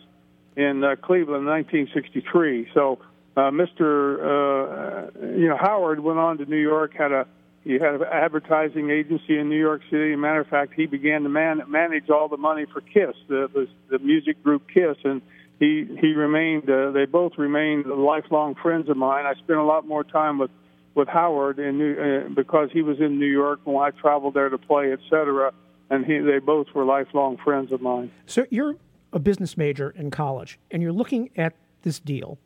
in 0.56 0.82
uh, 0.82 0.96
Cleveland 0.96 1.42
in 1.42 1.46
1963. 1.46 2.70
So 2.74 2.98
uh, 3.36 3.50
Mr. 3.50 4.18
Uh, 4.18 5.26
you 5.36 5.48
know 5.48 5.56
Howard 5.56 6.00
went 6.00 6.18
on 6.18 6.38
to 6.38 6.44
New 6.44 6.56
York, 6.60 6.94
had 6.94 7.12
a 7.12 7.26
he 7.68 7.74
had 7.74 7.96
an 7.96 8.04
advertising 8.10 8.88
agency 8.88 9.38
in 9.38 9.50
New 9.50 9.60
York 9.60 9.82
City. 9.90 10.12
As 10.12 10.14
a 10.14 10.16
matter 10.16 10.40
of 10.40 10.46
fact, 10.46 10.72
he 10.74 10.86
began 10.86 11.22
to 11.24 11.28
man, 11.28 11.60
manage 11.68 12.08
all 12.08 12.26
the 12.26 12.38
money 12.38 12.64
for 12.72 12.80
Kiss, 12.80 13.14
the, 13.28 13.46
the 13.52 13.68
the 13.90 13.98
music 13.98 14.42
group 14.42 14.62
Kiss, 14.72 14.96
and 15.04 15.20
he 15.60 15.86
he 16.00 16.14
remained. 16.14 16.68
Uh, 16.70 16.92
they 16.92 17.04
both 17.04 17.32
remained 17.36 17.84
lifelong 17.84 18.54
friends 18.54 18.88
of 18.88 18.96
mine. 18.96 19.26
I 19.26 19.34
spent 19.34 19.58
a 19.58 19.64
lot 19.64 19.86
more 19.86 20.02
time 20.02 20.38
with 20.38 20.50
with 20.94 21.08
Howard 21.08 21.58
in 21.58 21.76
New, 21.76 21.92
uh, 21.92 22.28
because 22.30 22.70
he 22.72 22.80
was 22.80 23.00
in 23.00 23.18
New 23.18 23.26
York 23.26 23.60
when 23.64 23.76
I 23.76 23.90
traveled 23.90 24.32
there 24.32 24.48
to 24.48 24.56
play, 24.56 24.90
etc. 24.90 25.52
And 25.90 26.06
he 26.06 26.20
they 26.20 26.38
both 26.38 26.68
were 26.74 26.86
lifelong 26.86 27.36
friends 27.36 27.70
of 27.70 27.82
mine. 27.82 28.10
So 28.24 28.46
you're 28.48 28.76
a 29.12 29.18
business 29.18 29.58
major 29.58 29.90
in 29.90 30.10
college, 30.10 30.58
and 30.70 30.82
you're 30.82 30.92
looking 30.92 31.28
at 31.36 31.54
this 31.82 32.00
deal. 32.00 32.38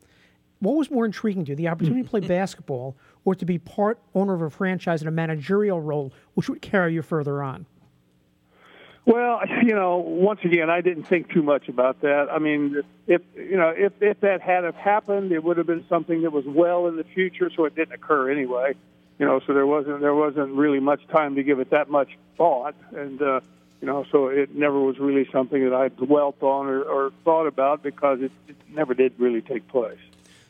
What 0.59 0.75
was 0.75 0.91
more 0.91 1.05
intriguing 1.05 1.45
to 1.45 1.51
you, 1.51 1.55
the 1.55 1.69
opportunity 1.69 2.03
to 2.03 2.09
play 2.09 2.19
basketball 2.27 2.97
or 3.25 3.35
to 3.35 3.45
be 3.45 3.57
part 3.57 3.99
owner 4.13 4.33
of 4.33 4.41
a 4.41 4.49
franchise 4.49 5.01
in 5.01 5.07
a 5.07 5.11
managerial 5.11 5.81
role, 5.81 6.11
which 6.33 6.49
would 6.49 6.61
carry 6.61 6.93
you 6.93 7.01
further 7.01 7.41
on? 7.41 7.65
Well, 9.05 9.41
you 9.63 9.75
know, 9.75 9.97
once 9.97 10.41
again, 10.43 10.69
I 10.69 10.81
didn't 10.81 11.03
think 11.03 11.31
too 11.31 11.43
much 11.43 11.67
about 11.67 12.01
that. 12.01 12.27
I 12.31 12.39
mean, 12.39 12.81
if 13.07 13.21
you 13.35 13.57
know, 13.57 13.73
if 13.75 13.93
if 14.01 14.19
that 14.21 14.41
had 14.41 14.63
have 14.63 14.75
happened, 14.75 15.31
it 15.31 15.43
would 15.43 15.57
have 15.57 15.67
been 15.67 15.85
something 15.87 16.21
that 16.21 16.31
was 16.31 16.45
well 16.45 16.87
in 16.87 16.95
the 16.95 17.03
future, 17.03 17.49
so 17.55 17.65
it 17.65 17.75
didn't 17.75 17.93
occur 17.93 18.31
anyway. 18.31 18.73
You 19.19 19.25
know, 19.25 19.39
so 19.45 19.53
there 19.53 19.67
wasn't 19.67 20.01
there 20.01 20.15
wasn't 20.15 20.53
really 20.53 20.79
much 20.79 21.05
time 21.07 21.35
to 21.35 21.43
give 21.43 21.59
it 21.59 21.69
that 21.71 21.89
much 21.89 22.09
thought, 22.37 22.75
and 22.95 23.21
uh, 23.21 23.41
you 23.81 23.87
know, 23.87 24.05
so 24.11 24.27
it 24.27 24.55
never 24.55 24.79
was 24.79 24.97
really 24.97 25.27
something 25.31 25.63
that 25.69 25.73
I 25.73 25.89
dwelt 25.89 26.41
on 26.41 26.67
or, 26.67 26.81
or 26.83 27.11
thought 27.25 27.47
about 27.47 27.83
because 27.83 28.21
it, 28.21 28.31
it 28.47 28.55
never 28.69 28.93
did 28.93 29.13
really 29.17 29.41
take 29.41 29.67
place. 29.67 29.99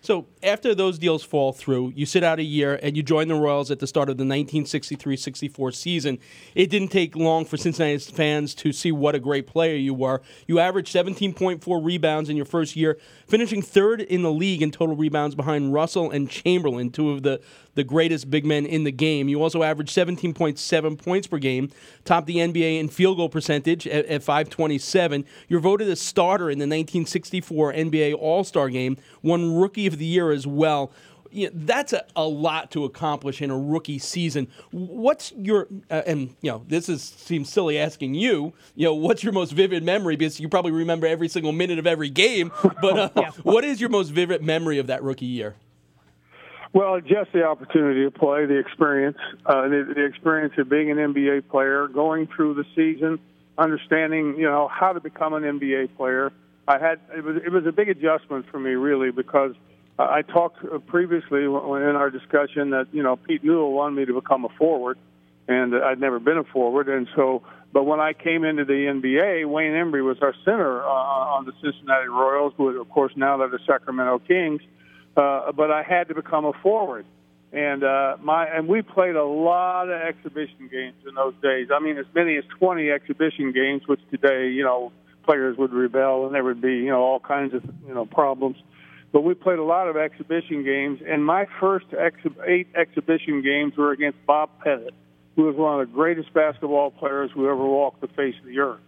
So 0.04 0.28
after 0.44 0.76
those 0.76 1.00
deals 1.00 1.24
fall 1.24 1.54
through, 1.54 1.94
you 1.96 2.06
sit 2.06 2.26
out 2.26 2.38
a 2.38 2.44
year 2.44 2.78
and 2.84 2.98
you 2.98 3.04
join 3.04 3.30
the 3.30 3.36
Royals 3.36 3.72
at 3.72 3.80
the 3.80 3.88
start 3.88 4.10
of 4.10 4.18
the 4.18 4.26
1963-64 4.26 5.74
season. 5.74 6.20
It 6.56 6.70
didn't 6.70 6.90
take 6.90 7.16
long 7.16 7.46
for 7.46 7.56
Cincinnati 7.56 7.98
fans 8.12 8.54
to 8.56 8.74
see 8.74 8.92
what 8.92 9.16
a 9.16 9.20
great 9.20 9.48
player 9.48 9.78
you 9.78 9.94
were. 9.94 10.22
You 10.46 10.60
averaged 10.60 10.94
17.4 10.94 11.86
rebounds 11.86 12.30
in 12.30 12.36
your 12.36 12.46
first 12.46 12.76
year, 12.76 13.00
finishing 13.28 13.62
third 13.62 14.02
in 14.02 14.24
the 14.24 14.32
league 14.32 14.62
in 14.62 14.72
total 14.72 14.98
rebounds 14.98 15.36
behind 15.36 15.72
Russell 15.72 16.12
and 16.12 16.30
Chamberlain, 16.30 16.90
two 16.90 17.10
of 17.12 17.24
the 17.24 17.40
the 17.76 17.84
greatest 17.84 18.30
big 18.30 18.46
men 18.46 18.66
in 18.66 18.84
the 18.84 18.92
game. 18.92 19.28
You 19.28 19.42
also 19.42 19.64
averaged 19.64 19.96
17.7 19.96 20.98
points 20.98 21.28
per 21.28 21.38
game, 21.38 21.70
topped 22.06 22.28
the 22.28 22.38
NBA 22.38 22.80
in 22.80 22.90
field 22.90 23.18
goal 23.18 23.30
percentage 23.30 23.88
at, 23.88 24.06
at 24.06 24.24
527. 24.24 25.26
You're 25.48 25.60
voted 25.60 25.90
a 25.90 25.96
starter 25.96 26.50
in 26.50 26.60
the 26.60 26.64
1964 26.64 27.74
NBA 27.74 28.16
All 28.16 28.44
Star 28.44 28.70
game, 28.70 28.98
won 29.22 29.56
Rookie 29.56 29.88
of 29.88 29.98
the 29.98 30.06
Year 30.06 30.32
as 30.32 30.46
well. 30.46 30.92
You 31.32 31.48
know, 31.48 31.54
that's 31.56 31.94
a, 31.94 32.06
a 32.16 32.26
lot 32.26 32.70
to 32.72 32.86
accomplish 32.86 33.42
in 33.42 33.50
a 33.50 33.58
rookie 33.58 33.98
season. 33.98 34.48
What's 34.70 35.32
your 35.32 35.68
uh, 35.90 36.04
and 36.06 36.36
you 36.42 36.52
know 36.52 36.64
this 36.68 36.90
is 36.90 37.02
seems 37.02 37.50
silly 37.50 37.80
asking 37.80 38.14
you. 38.14 38.54
You 38.76 38.86
know 38.86 38.94
what's 38.94 39.24
your 39.24 39.34
most 39.34 39.52
vivid 39.52 39.84
memory 39.84 40.16
because 40.16 40.40
you 40.40 40.48
probably 40.48 40.72
remember 40.72 41.08
every 41.08 41.28
single 41.28 41.52
minute 41.52 41.80
of 41.80 41.88
every 41.88 42.12
game. 42.12 42.52
But 42.62 43.00
uh, 43.00 43.10
yeah. 43.16 43.32
what 43.42 43.64
is 43.64 43.82
your 43.82 43.90
most 43.90 44.10
vivid 44.10 44.44
memory 44.44 44.78
of 44.78 44.86
that 44.88 45.02
rookie 45.02 45.26
year? 45.26 45.56
Well, 46.74 47.00
just 47.02 47.32
the 47.34 47.44
opportunity 47.44 48.04
to 48.04 48.10
play, 48.10 48.48
the 48.48 48.58
experience, 48.58 49.18
uh, 49.46 49.68
the, 49.68 49.94
the 49.96 50.06
experience 50.06 50.56
of 50.58 50.70
being 50.70 50.90
an 50.90 50.98
NBA 50.98 51.48
player, 51.48 51.88
going 51.88 52.28
through 52.36 52.56
the 52.56 52.66
season, 52.76 53.20
understanding 53.60 54.36
you 54.40 54.50
know 54.50 54.68
how 54.68 54.92
to 54.92 55.00
become 55.00 55.34
an 55.36 55.44
NBA 55.44 55.96
player. 55.96 56.34
I 56.68 56.80
had 56.80 57.00
it 57.16 57.24
was 57.24 57.38
it 57.46 57.52
was 57.52 57.68
a 57.68 57.72
big 57.72 57.90
adjustment 57.90 58.48
for 58.50 58.60
me 58.60 58.72
really 58.72 59.12
because 59.12 59.54
uh, 60.00 60.04
I 60.04 60.24
talked 60.24 60.66
previously 60.88 61.44
in 61.44 61.52
our 61.52 62.10
discussion 62.10 62.72
that 62.72 62.88
you 62.92 63.04
know 63.04 63.18
Pete 63.18 63.44
Newell 63.44 63.72
wanted 63.72 63.96
me 63.96 64.06
to 64.06 64.14
become 64.16 64.44
a 64.44 64.50
forward, 64.58 64.98
and 65.48 65.76
I'd 65.76 66.00
never 66.00 66.20
been 66.20 66.38
a 66.38 66.44
forward, 66.44 66.90
and 66.90 67.08
so. 67.16 67.44
But 67.72 67.86
when 67.86 68.00
I 68.00 68.14
came 68.14 68.44
into 68.44 68.66
the 68.66 68.74
NBA, 68.74 69.48
Wayne 69.48 69.72
Embry 69.72 70.04
was 70.04 70.18
our 70.22 70.36
center 70.46 70.84
uh, 70.84 70.88
on 70.88 71.46
the 71.46 71.54
Cincinnati 71.54 72.08
Royals, 72.08 72.54
who 72.56 72.80
of 72.80 72.90
course 72.90 73.14
now 73.16 73.38
they're 73.38 73.50
the 73.50 73.60
Sacramento 73.66 74.20
Kings 74.28 74.62
uh, 74.62 74.68
but 75.16 75.72
I 75.72 75.84
had 75.84 76.08
to 76.10 76.16
become 76.16 76.46
a 76.46 76.54
forward. 76.54 77.06
And 77.54 77.84
uh, 77.84 78.18
my 78.20 78.48
and 78.48 78.68
we 78.68 78.82
played 78.82 79.16
a 79.16 79.24
lot 79.24 79.88
of 79.88 80.02
exhibition 80.02 80.70
games 80.72 80.96
in 81.08 81.14
those 81.14 81.36
days. 81.44 81.68
I 81.72 81.80
mean, 81.80 82.00
as 82.00 82.08
many 82.16 82.36
as 82.38 82.44
20 82.58 82.90
exhibition 82.90 83.52
games, 83.52 83.84
which 83.88 84.00
today, 84.10 84.50
you 84.50 84.64
know, 84.64 84.92
players 85.24 85.56
would 85.58 85.72
rebel 85.72 86.26
and 86.26 86.34
there 86.34 86.44
would 86.44 86.62
be, 86.62 86.78
you 86.78 86.90
know, 86.90 87.02
all 87.02 87.20
kinds 87.20 87.54
of, 87.54 87.64
you 87.88 87.94
know, 87.94 88.06
problems. 88.06 88.58
But 89.12 89.22
we 89.22 89.36
played 89.36 89.60
a 89.60 89.64
lot 89.64 89.88
of 89.88 89.96
exhibition 89.96 90.64
games, 90.64 91.00
and 91.08 91.24
my 91.24 91.46
first 91.60 91.86
ex- 91.96 92.18
eight 92.48 92.68
exhibition 92.76 93.44
games 93.44 93.78
were 93.78 93.92
against 93.92 94.18
Bob 94.26 94.50
Pettit, 94.64 94.96
who 95.36 95.44
was 95.44 95.56
one 95.56 95.80
of 95.80 95.88
the 95.88 95.94
greatest 95.94 96.34
basketball 96.34 96.90
players 96.90 97.30
who 97.32 97.48
ever 97.48 97.64
walked 97.64 98.02
the 98.02 98.08
face 98.08 98.34
of 98.40 98.46
the 98.46 98.58
earth. 98.58 98.82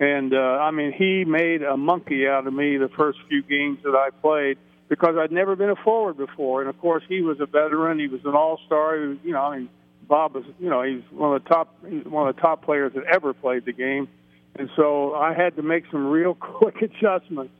And 0.00 0.34
uh, 0.34 0.36
I 0.36 0.72
mean, 0.72 0.92
he 0.92 1.24
made 1.24 1.62
a 1.62 1.76
monkey 1.76 2.26
out 2.26 2.48
of 2.48 2.52
me 2.52 2.78
the 2.78 2.88
first 2.88 3.20
few 3.28 3.42
games 3.42 3.78
that 3.84 3.94
I 3.94 4.10
played 4.10 4.58
because 4.90 5.14
I'd 5.16 5.30
never 5.30 5.54
been 5.54 5.70
a 5.70 5.76
forward 5.76 6.18
before. 6.18 6.60
And 6.60 6.68
of 6.68 6.78
course, 6.80 7.04
he 7.08 7.22
was 7.22 7.38
a 7.40 7.46
veteran. 7.46 7.98
He 8.00 8.08
was 8.08 8.20
an 8.24 8.34
all-star. 8.34 8.96
You 8.96 9.32
know, 9.32 9.40
I 9.40 9.58
mean, 9.58 9.68
Bob 10.06 10.34
was, 10.34 10.44
you 10.58 10.68
know, 10.68 10.82
he's 10.82 11.02
one 11.12 11.34
of 11.34 11.42
the 11.42 11.48
top, 11.48 11.74
one 11.82 12.28
of 12.28 12.34
the 12.34 12.42
top 12.42 12.64
players 12.64 12.92
that 12.94 13.04
ever 13.04 13.32
played 13.32 13.64
the 13.64 13.72
game. 13.72 14.08
And 14.56 14.68
so 14.74 15.14
I 15.14 15.32
had 15.32 15.54
to 15.56 15.62
make 15.62 15.84
some 15.92 16.08
real 16.08 16.34
quick 16.58 16.82
adjustments. 16.82 17.54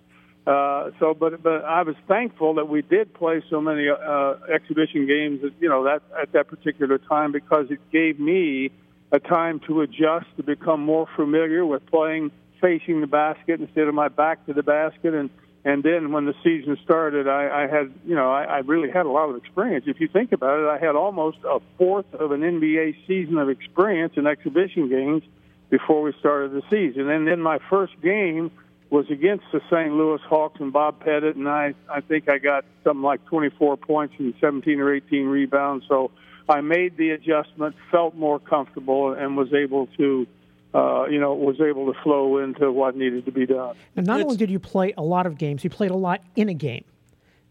Uh, 0.46 0.90
so, 0.98 1.14
but 1.14 1.42
but 1.42 1.64
I 1.64 1.82
was 1.82 1.94
thankful 2.08 2.54
that 2.54 2.68
we 2.68 2.82
did 2.82 3.14
play 3.14 3.42
so 3.48 3.60
many 3.60 3.86
uh, 3.88 4.34
exhibition 4.52 5.06
games, 5.06 5.40
you 5.60 5.68
know, 5.68 5.84
that 5.84 6.02
at 6.20 6.32
that 6.32 6.48
particular 6.48 6.98
time 6.98 7.30
because 7.30 7.66
it 7.70 7.78
gave 7.92 8.18
me 8.18 8.70
a 9.12 9.20
time 9.20 9.60
to 9.68 9.82
adjust, 9.82 10.26
to 10.38 10.42
become 10.42 10.80
more 10.80 11.06
familiar 11.14 11.64
with 11.64 11.86
playing 11.86 12.32
facing 12.60 13.00
the 13.00 13.06
basket 13.06 13.60
instead 13.60 13.86
of 13.86 13.94
my 13.94 14.08
back 14.08 14.44
to 14.46 14.52
the 14.52 14.62
basket, 14.62 15.14
and 15.14 15.30
and 15.64 15.82
then 15.82 16.12
when 16.12 16.24
the 16.24 16.34
season 16.42 16.78
started, 16.82 17.28
I, 17.28 17.64
I 17.64 17.66
had, 17.66 17.92
you 18.06 18.14
know, 18.14 18.32
I, 18.32 18.44
I 18.44 18.58
really 18.60 18.90
had 18.90 19.04
a 19.04 19.10
lot 19.10 19.28
of 19.28 19.36
experience. 19.36 19.84
If 19.86 20.00
you 20.00 20.08
think 20.08 20.32
about 20.32 20.60
it, 20.60 20.66
I 20.66 20.84
had 20.84 20.96
almost 20.96 21.38
a 21.44 21.60
fourth 21.76 22.12
of 22.14 22.32
an 22.32 22.40
NBA 22.40 23.06
season 23.06 23.36
of 23.36 23.50
experience 23.50 24.14
in 24.16 24.26
exhibition 24.26 24.88
games 24.88 25.22
before 25.68 26.00
we 26.00 26.14
started 26.18 26.52
the 26.52 26.62
season. 26.70 27.10
And 27.10 27.26
then 27.26 27.40
my 27.42 27.58
first 27.68 27.92
game 28.00 28.50
was 28.88 29.08
against 29.10 29.44
the 29.52 29.60
St. 29.70 29.92
Louis 29.92 30.20
Hawks 30.22 30.60
and 30.60 30.72
Bob 30.72 30.98
Pettit, 31.00 31.36
and 31.36 31.48
I, 31.48 31.74
I 31.88 32.00
think 32.00 32.28
I 32.28 32.38
got 32.38 32.64
something 32.82 33.02
like 33.02 33.24
24 33.26 33.76
points 33.76 34.14
and 34.18 34.34
17 34.40 34.80
or 34.80 34.94
18 34.94 35.26
rebounds. 35.26 35.84
So 35.88 36.10
I 36.48 36.62
made 36.62 36.96
the 36.96 37.10
adjustment, 37.10 37.76
felt 37.90 38.16
more 38.16 38.40
comfortable, 38.40 39.12
and 39.12 39.36
was 39.36 39.52
able 39.52 39.86
to 39.98 40.26
uh, 40.74 41.06
you 41.06 41.18
know, 41.18 41.34
was 41.34 41.60
able 41.60 41.92
to 41.92 42.00
flow 42.02 42.38
into 42.38 42.70
what 42.70 42.96
needed 42.96 43.24
to 43.24 43.32
be 43.32 43.46
done. 43.46 43.76
And 43.96 44.06
not 44.06 44.20
it's, 44.20 44.24
only 44.24 44.36
did 44.36 44.50
you 44.50 44.58
play 44.58 44.94
a 44.96 45.02
lot 45.02 45.26
of 45.26 45.38
games, 45.38 45.64
you 45.64 45.70
played 45.70 45.90
a 45.90 45.96
lot 45.96 46.22
in 46.36 46.48
a 46.48 46.54
game. 46.54 46.84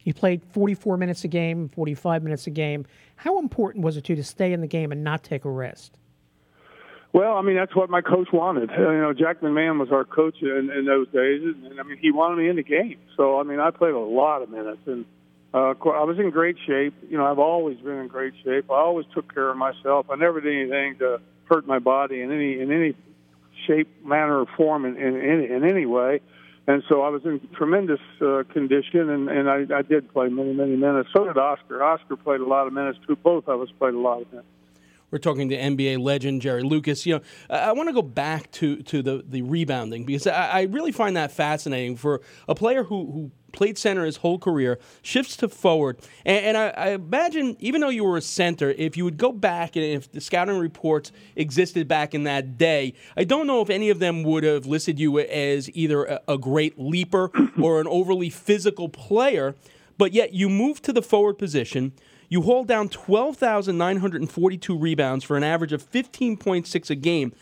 You 0.04 0.14
played 0.14 0.42
44 0.54 0.98
minutes 0.98 1.24
a 1.26 1.28
game, 1.28 1.70
45 1.70 2.24
minutes 2.24 2.48
a 2.48 2.50
game. 2.50 2.86
How 3.18 3.38
important 3.38 3.84
was 3.84 3.98
it 3.98 4.06
to 4.06 4.14
you 4.14 4.16
to 4.16 4.24
stay 4.24 4.54
in 4.54 4.62
the 4.62 4.68
game 4.68 4.92
and 4.92 5.04
not 5.04 5.24
take 5.24 5.44
a 5.46 5.50
rest? 5.50 5.98
Well, 7.12 7.36
I 7.36 7.42
mean 7.42 7.56
that's 7.56 7.76
what 7.76 7.90
my 7.90 8.02
coach 8.02 8.30
wanted. 8.32 8.70
You 8.70 8.84
know, 8.84 9.14
Jack 9.14 9.42
McMahon 9.42 9.80
was 9.80 9.92
our 9.92 10.06
coach 10.06 10.36
in, 10.42 10.70
in 10.70 10.86
those 10.86 11.08
days, 11.08 11.42
and, 11.44 11.66
and 11.66 11.80
I 11.80 11.84
mean 11.84 11.98
he 11.98 12.12
wanted 12.12 12.38
me 12.38 12.50
in 12.50 12.56
the 12.56 12.64
game. 12.64 12.98
So 13.18 13.40
I 13.40 13.44
mean 13.44 13.60
I 13.60 13.72
played 13.72 13.94
a 13.94 14.00
lot 14.00 14.42
of 14.42 14.50
minutes, 14.50 14.82
and 14.86 15.06
uh, 15.54 15.74
I 15.74 16.04
was 16.04 16.20
in 16.20 16.30
great 16.30 16.58
shape. 16.68 16.94
You 17.10 17.18
know, 17.18 17.26
I've 17.26 17.40
always 17.40 17.78
been 17.80 17.98
in 17.98 18.08
great 18.08 18.34
shape. 18.44 18.70
I 18.70 18.76
always 18.76 19.08
took 19.14 19.34
care 19.34 19.50
of 19.50 19.58
myself. 19.58 20.06
I 20.12 20.16
never 20.16 20.40
did 20.40 20.54
anything 20.54 21.00
to 21.00 21.20
hurt 21.46 21.66
my 21.66 21.80
body 21.80 22.22
in 22.22 22.32
any 22.32 22.60
in 22.60 22.72
any 22.72 22.96
shape, 23.66 23.88
manner, 24.06 24.40
or 24.40 24.46
form 24.58 24.86
in 24.86 24.98
in, 24.98 25.16
in, 25.16 25.44
in 25.52 25.64
any 25.64 25.86
way. 25.86 26.22
And 26.68 26.84
so 26.88 27.02
I 27.02 27.10
was 27.10 27.26
in 27.26 27.42
tremendous 27.56 28.00
uh, 28.22 28.44
condition, 28.54 29.10
and, 29.10 29.28
and 29.28 29.50
I, 29.50 29.80
I 29.80 29.82
did 29.82 30.14
play 30.14 30.28
many, 30.30 30.54
many 30.54 30.76
minutes. 30.76 31.10
So 31.12 31.26
did 31.26 31.36
Oscar. 31.36 31.82
Oscar 31.82 32.16
played 32.16 32.42
a 32.42 32.46
lot 32.46 32.68
of 32.68 32.74
minutes 32.74 33.00
too. 33.08 33.16
Both 33.16 33.48
of 33.48 33.60
us 33.62 33.70
played 33.80 33.96
a 33.96 34.00
lot 34.00 34.22
of 34.22 34.32
minutes. 34.32 34.48
We're 35.12 35.20
talking 35.20 35.50
to 35.50 35.58
NBA 35.58 36.00
legend 36.00 36.42
Jerry 36.42 36.64
Lucas. 36.64 37.06
You 37.06 37.16
know, 37.16 37.22
I 37.50 37.72
want 37.72 37.90
to 37.90 37.94
go 37.94 38.02
back 38.02 38.52
to 38.54 38.78
to 38.84 39.02
the 39.02 39.24
the 39.28 39.42
rebounding 39.42 40.06
because 40.06 40.28
I, 40.28 40.50
I 40.50 40.62
really 40.64 40.92
find 40.92 41.16
that 41.18 41.32
fascinating 41.32 41.96
for 41.96 42.22
a 42.48 42.56
player 42.56 42.84
who 42.84 43.12
who 43.12 43.32
played 43.52 43.78
center 43.78 44.06
his 44.06 44.18
whole 44.18 44.40
career, 44.40 44.80
shifts 45.02 45.36
to 45.38 45.50
forward. 45.50 46.00
And, 46.26 46.46
and 46.46 46.58
I, 46.58 46.68
I, 46.70 46.90
imagine, 46.92 47.56
even 47.60 47.82
though 47.82 47.90
you 47.90 48.04
were 48.04 48.18
a 48.18 48.22
center, 48.22 48.72
if 48.72 48.98
you 48.98 49.04
would 49.04 49.18
go 49.18 49.32
back 49.32 49.76
and 49.76 49.84
if 49.84 50.12
the 50.12 50.22
scouting 50.22 50.58
reports 50.58 51.12
existed 51.36 51.88
back 51.88 52.14
in 52.14 52.24
that 52.24 52.58
day, 52.58 52.94
I 53.18 53.24
don't 53.24 53.48
know 53.48 53.62
if 53.62 53.70
any 53.70 53.90
of 53.90 54.00
them 54.00 54.24
would 54.24 54.44
have 54.44 54.66
listed 54.66 55.00
you 55.00 55.20
as 55.20 55.70
either 55.76 56.06
a, 56.06 56.22
a 56.28 56.38
great 56.38 56.80
leaper 56.80 57.32
or 57.62 57.82
an 57.82 57.88
overly 57.88 58.30
physical 58.30 58.90
player. 58.90 59.56
But 59.98 60.14
yet 60.14 60.34
you 60.34 60.48
moved 60.48 60.84
to 60.86 60.94
the 60.94 61.02
forward 61.02 61.38
position. 61.38 61.94
You 62.30 62.44
hold 62.44 62.68
down 62.68 62.90
12,942 62.90 64.78
rebounds 64.78 65.26
for 65.26 65.36
an 65.36 65.44
average 65.44 65.74
of 65.74 65.90
15.6 65.90 66.90
a 66.90 66.96
game. 66.96 67.34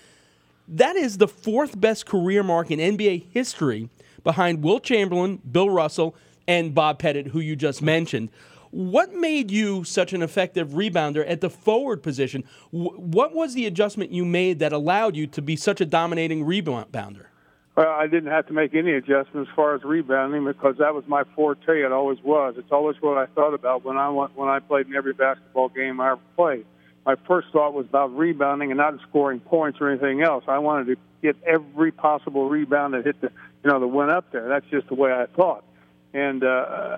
That 0.67 0.95
is 0.95 1.17
the 1.17 1.27
fourth 1.27 1.79
best 1.79 2.05
career 2.05 2.41
mark 2.41 2.71
in 2.71 2.79
NBA 2.79 3.25
history 3.29 3.89
behind 4.23 4.63
Wilt 4.63 4.83
Chamberlain, 4.83 5.41
Bill 5.49 5.69
Russell, 5.69 6.15
and 6.47 6.73
Bob 6.73 6.99
Pettit, 6.99 7.27
who 7.27 7.39
you 7.41 7.57
just 7.57 7.81
mentioned. 7.81 8.29
What 8.71 9.13
made 9.13 9.51
you 9.51 9.83
such 9.83 10.13
an 10.13 10.21
effective 10.21 10.69
rebounder 10.69 11.23
at 11.27 11.41
the 11.41 11.49
forward 11.49 12.01
position? 12.03 12.43
What 12.71 13.33
was 13.33 13.53
the 13.53 13.65
adjustment 13.65 14.11
you 14.11 14.23
made 14.25 14.59
that 14.59 14.73
allowed 14.73 15.15
you 15.15 15.27
to 15.27 15.41
be 15.41 15.55
such 15.55 15.81
a 15.81 15.85
dominating 15.85 16.45
rebounder? 16.45 17.25
Well, 17.77 17.89
I 17.89 18.07
didn't 18.07 18.31
have 18.31 18.47
to 18.47 18.53
make 18.53 18.73
any 18.73 18.93
adjustments 18.93 19.51
as 19.51 19.55
far 19.55 19.75
as 19.75 19.83
rebounding 19.83 20.43
because 20.43 20.77
that 20.79 20.95
was 20.95 21.03
my 21.05 21.23
forte. 21.35 21.83
It 21.83 21.91
always 21.91 22.17
was. 22.23 22.55
It's 22.57 22.71
always 22.71 22.95
what 23.01 23.19
I 23.19 23.27
thought 23.27 23.53
about 23.53 23.85
when 23.85 23.97
I 23.97 24.09
went, 24.09 24.35
when 24.35 24.49
I 24.49 24.57
played 24.57 24.87
in 24.87 24.95
every 24.95 25.13
basketball 25.13 25.69
game 25.69 26.01
I 26.01 26.13
ever 26.13 26.21
played. 26.35 26.65
My 27.05 27.13
first 27.27 27.49
thought 27.53 27.75
was 27.75 27.85
about 27.85 28.17
rebounding 28.17 28.71
and 28.71 28.79
not 28.79 28.95
scoring 29.07 29.39
points 29.39 29.77
or 29.79 29.91
anything 29.91 30.23
else. 30.23 30.43
I 30.47 30.57
wanted 30.57 30.87
to 30.87 30.97
get 31.21 31.35
every 31.45 31.91
possible 31.91 32.49
rebound 32.49 32.95
that 32.95 33.05
hit 33.05 33.21
the 33.21 33.31
you 33.63 33.69
know 33.69 33.79
that 33.79 33.87
went 33.87 34.09
up 34.09 34.31
there. 34.31 34.49
That's 34.49 34.65
just 34.71 34.87
the 34.87 34.95
way 34.95 35.13
I 35.13 35.27
thought. 35.35 35.63
And 36.15 36.43
uh, 36.43 36.47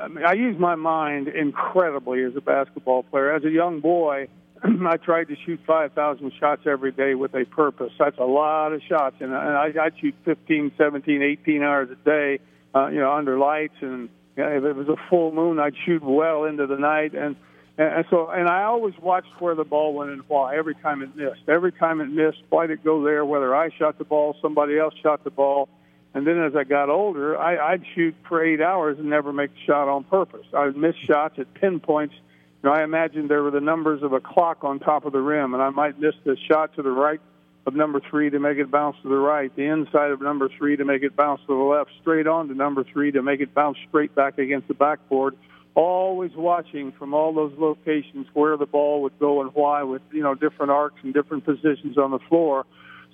I, 0.03 0.07
mean, 0.07 0.24
I 0.24 0.31
used 0.31 0.59
my 0.59 0.75
mind 0.75 1.27
incredibly 1.27 2.24
as 2.24 2.38
a 2.38 2.41
basketball 2.41 3.03
player. 3.03 3.33
As 3.33 3.43
a 3.43 3.51
young 3.51 3.81
boy, 3.81 4.29
I 4.88 4.98
tried 4.98 5.30
to 5.30 5.36
shoot 5.46 5.60
5,000 5.66 6.32
shots 6.39 6.62
every 6.66 6.92
day 6.92 7.16
with 7.16 7.34
a 7.34 7.46
purpose. 7.46 7.92
That's 7.98 8.18
a 8.18 8.24
lot 8.24 8.74
of 8.74 8.82
shots, 8.88 9.18
and 9.20 9.34
I, 9.36 9.72
I'd 9.82 9.94
shoot 10.00 10.16
15, 10.25 10.74
17, 10.78 11.22
18 11.22 11.63
hours 11.63 11.89
a 11.92 11.96
day, 11.96 12.39
uh, 12.75 12.88
you 12.88 13.00
know, 13.00 13.12
under 13.13 13.38
lights. 13.38 13.75
And 13.82 14.10
you 14.36 14.44
know, 14.44 14.58
if 14.58 14.63
it 14.63 14.75
was 14.75 14.88
a 14.88 14.98
full 15.10 15.32
moon, 15.32 15.60
I'd 15.60 15.75
shoot 15.86 16.04
well 16.04 16.46
into 16.46 16.68
the 16.68 16.78
night. 16.78 17.13
And 17.13 17.36
and 17.78 18.04
so, 18.10 18.30
and 18.30 18.50
I 18.50 18.63
always 18.63 18.94
watched 19.01 19.39
where 19.39 19.56
the 19.56 19.63
ball 19.63 19.94
went 19.94 20.12
and 20.12 20.22
why. 20.28 20.58
Every 20.58 20.75
time 20.75 21.01
it 21.01 21.16
missed, 21.16 21.48
every 21.48 21.72
time 21.72 22.02
it 22.02 22.10
missed, 22.10 22.43
why 22.50 22.67
did 22.67 22.80
it 22.80 22.84
go 22.84 23.02
there? 23.06 23.24
Whether 23.24 23.56
I 23.56 23.69
shot 23.69 23.98
the 23.98 24.04
ball, 24.04 24.36
somebody 24.41 24.78
else 24.78 24.93
shot 25.02 25.24
the 25.24 25.30
ball. 25.30 25.69
And 26.13 26.28
then 26.28 26.43
as 26.43 26.58
I 26.58 26.65
got 26.65 26.89
older, 26.89 27.38
I, 27.38 27.74
I'd 27.74 27.84
shoot 27.95 28.15
for 28.28 28.43
eight 28.43 28.60
hours 28.60 28.98
and 29.00 29.10
never 29.10 29.32
make 29.32 29.54
the 29.54 29.62
shot 29.65 29.88
on 29.88 30.04
purpose. 30.04 30.45
I 30.54 30.65
would 30.65 30.76
miss 30.76 30.95
shots 30.98 31.36
at 31.38 31.54
pinpoints 31.54 32.15
you 32.62 32.69
know, 32.69 32.76
I 32.76 32.84
imagined 32.84 33.30
there 33.30 33.41
were 33.41 33.52
the 33.52 33.62
numbers 33.62 34.04
of 34.04 34.12
a 34.12 34.19
clock 34.19 34.63
on 34.63 34.80
top 34.80 35.06
of 35.06 35.13
the 35.13 35.22
rim, 35.22 35.54
and 35.54 35.63
I 35.63 35.69
might 35.69 36.00
miss 36.00 36.15
the 36.26 36.36
shot 36.50 36.76
to 36.76 36.82
the 36.82 36.91
right 36.91 37.22
of 37.65 37.74
number 37.74 38.02
three 38.10 38.30
to 38.30 38.39
make 38.39 38.58
it 38.58 38.69
bounce 38.69 38.98
to 39.04 39.10
the 39.10 39.15
right, 39.15 39.54
the 39.56 39.63
inside 39.63 40.12
of 40.12 40.22
number 40.22 40.50
three 40.58 40.76
to 40.76 40.84
make 40.84 41.04
it 41.04 41.15
bounce 41.15 41.39
to 41.41 41.48
the 41.48 41.54
left, 41.54 41.91
straight 42.02 42.28
on 42.28 42.50
to 42.50 42.54
number 42.54 42.84
three 42.84 43.12
to 43.12 43.22
make 43.22 43.39
it 43.39 43.54
bounce 43.54 43.78
straight 43.88 44.13
back 44.13 44.38
against 44.39 44.67
the 44.67 44.74
backboard. 44.74 45.38
Always 45.76 46.32
watching 46.36 46.91
from 46.91 47.13
all 47.13 47.34
those 47.34 47.54
locations 47.58 48.28
where 48.34 48.58
the 48.58 48.65
ball 48.65 49.04
would 49.04 49.17
go 49.19 49.39
and 49.41 49.52
why, 49.54 49.84
with 49.84 50.02
you 50.12 50.22
know 50.22 50.36
different 50.36 50.72
arcs 50.72 50.98
and 51.04 51.13
different 51.13 51.45
positions 51.45 51.98
on 51.98 52.12
the 52.12 52.19
floor. 52.28 52.65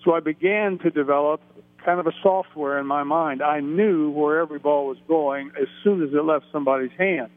So 0.03 0.13
I 0.13 0.21
began 0.21 0.79
to 0.79 0.89
develop 0.89 1.41
kind 1.83 1.99
of 1.99 2.07
a 2.07 2.13
software 2.23 2.79
in 2.79 2.87
my 2.87 3.03
mind. 3.03 3.43
I 3.43 3.59
knew 3.59 4.09
where 4.09 4.39
every 4.39 4.57
ball 4.57 4.87
was 4.87 4.97
going 5.07 5.51
as 5.61 5.67
soon 5.83 6.01
as 6.01 6.13
it 6.13 6.23
left 6.23 6.45
somebody's 6.51 6.91
hand. 6.97 7.29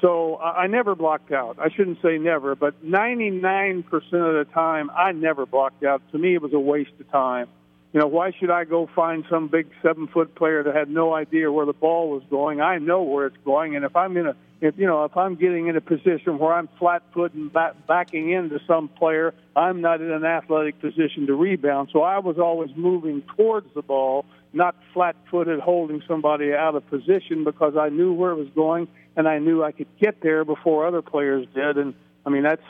So 0.00 0.36
uh, 0.36 0.52
I 0.56 0.66
never 0.66 0.94
blocked 0.94 1.32
out. 1.32 1.58
I 1.58 1.68
shouldn't 1.70 2.00
say 2.02 2.18
never, 2.18 2.54
but 2.54 2.84
99% 2.84 3.84
of 3.86 4.02
the 4.12 4.46
time, 4.52 4.90
I 4.90 5.12
never 5.12 5.46
blocked 5.46 5.84
out. 5.84 6.02
To 6.12 6.18
me, 6.18 6.34
it 6.34 6.42
was 6.42 6.52
a 6.54 6.58
waste 6.58 6.92
of 6.98 7.10
time. 7.10 7.48
You 7.92 8.00
know, 8.00 8.06
why 8.06 8.32
should 8.38 8.50
I 8.50 8.64
go 8.64 8.88
find 8.94 9.24
some 9.28 9.48
big 9.48 9.66
seven 9.82 10.06
foot 10.06 10.34
player 10.36 10.62
that 10.62 10.74
had 10.74 10.88
no 10.88 11.12
idea 11.12 11.50
where 11.50 11.66
the 11.66 11.72
ball 11.72 12.10
was 12.10 12.22
going? 12.30 12.60
I 12.60 12.78
know 12.78 13.02
where 13.02 13.26
it's 13.26 13.36
going, 13.44 13.74
and 13.74 13.84
if 13.84 13.96
I'm 13.96 14.16
in 14.16 14.28
a, 14.28 14.36
if 14.60 14.78
you 14.78 14.86
know, 14.86 15.04
if 15.04 15.16
I'm 15.16 15.34
getting 15.34 15.66
in 15.66 15.76
a 15.76 15.80
position 15.80 16.38
where 16.38 16.52
I'm 16.52 16.68
flat 16.78 17.02
footing 17.12 17.48
back, 17.48 17.86
backing 17.88 18.30
into 18.30 18.60
some 18.68 18.86
player, 18.88 19.34
I'm 19.56 19.80
not 19.80 20.00
in 20.00 20.10
an 20.12 20.24
athletic 20.24 20.80
position 20.80 21.26
to 21.26 21.34
rebound. 21.34 21.88
So 21.92 22.02
I 22.02 22.20
was 22.20 22.38
always 22.38 22.70
moving 22.76 23.22
towards 23.36 23.66
the 23.74 23.82
ball, 23.82 24.24
not 24.52 24.74
flat 24.92 25.16
footed 25.30 25.60
holding 25.60 26.02
somebody 26.08 26.52
out 26.52 26.74
of 26.74 26.88
position 26.90 27.44
because 27.44 27.76
I 27.76 27.88
knew 27.88 28.12
where 28.12 28.32
it 28.32 28.36
was 28.36 28.48
going 28.54 28.88
and 29.16 29.28
I 29.28 29.38
knew 29.38 29.62
I 29.62 29.72
could 29.72 29.88
get 30.00 30.20
there 30.22 30.44
before 30.44 30.86
other 30.86 31.02
players 31.02 31.46
did. 31.54 31.76
And 31.76 31.94
I 32.26 32.30
mean, 32.30 32.42
that's 32.42 32.62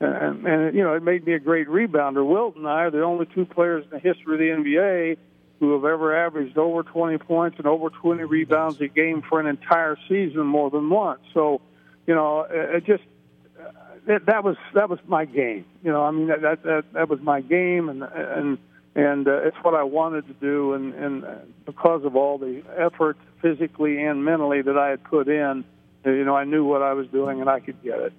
and, 0.00 0.46
and 0.46 0.74
you 0.74 0.82
know, 0.82 0.94
it 0.94 1.02
made 1.02 1.26
me 1.26 1.34
a 1.34 1.38
great 1.38 1.68
rebounder. 1.68 2.26
Wilt 2.26 2.56
and 2.56 2.66
I 2.66 2.84
are 2.84 2.90
the 2.90 3.02
only 3.02 3.26
two 3.26 3.46
players 3.46 3.84
in 3.84 3.90
the 3.90 3.98
history 3.98 4.34
of 4.34 4.64
the 4.64 4.70
NBA 4.70 5.16
who 5.60 5.74
have 5.74 5.84
ever 5.84 6.16
averaged 6.26 6.58
over 6.58 6.82
20 6.82 7.18
points 7.18 7.56
and 7.58 7.66
over 7.66 7.88
20 7.88 8.24
rebounds 8.24 8.80
a 8.80 8.88
game 8.88 9.22
for 9.22 9.38
an 9.38 9.46
entire 9.46 9.96
season 10.08 10.44
more 10.44 10.70
than 10.70 10.90
once. 10.90 11.20
So, 11.32 11.60
you 12.06 12.14
know, 12.16 12.44
it 12.50 12.84
just 12.84 13.04
uh, 13.60 13.70
that, 14.08 14.26
that 14.26 14.42
was 14.42 14.56
that 14.74 14.90
was 14.90 14.98
my 15.06 15.24
game. 15.24 15.64
You 15.84 15.92
know, 15.92 16.02
I 16.02 16.10
mean 16.10 16.26
that 16.26 16.64
that, 16.64 16.84
that 16.92 17.08
was 17.08 17.20
my 17.20 17.40
game, 17.40 17.88
and 17.88 18.02
and 18.02 18.58
and 18.94 19.26
uh, 19.26 19.42
it's 19.44 19.56
what 19.62 19.74
I 19.74 19.82
wanted 19.84 20.26
to 20.28 20.34
do, 20.34 20.74
and 20.74 20.94
and 20.94 21.24
because 21.64 22.04
of 22.04 22.16
all 22.16 22.38
the 22.38 22.62
effort 22.76 23.16
physically 23.40 24.02
and 24.02 24.24
mentally 24.24 24.62
that 24.62 24.76
I 24.78 24.90
had 24.90 25.02
put 25.04 25.28
in, 25.28 25.64
you 26.04 26.24
know, 26.24 26.36
I 26.36 26.44
knew 26.44 26.64
what 26.64 26.82
I 26.82 26.92
was 26.92 27.06
doing 27.08 27.40
and 27.40 27.48
I 27.48 27.60
could 27.60 27.82
get 27.82 27.98
it. 27.98 28.12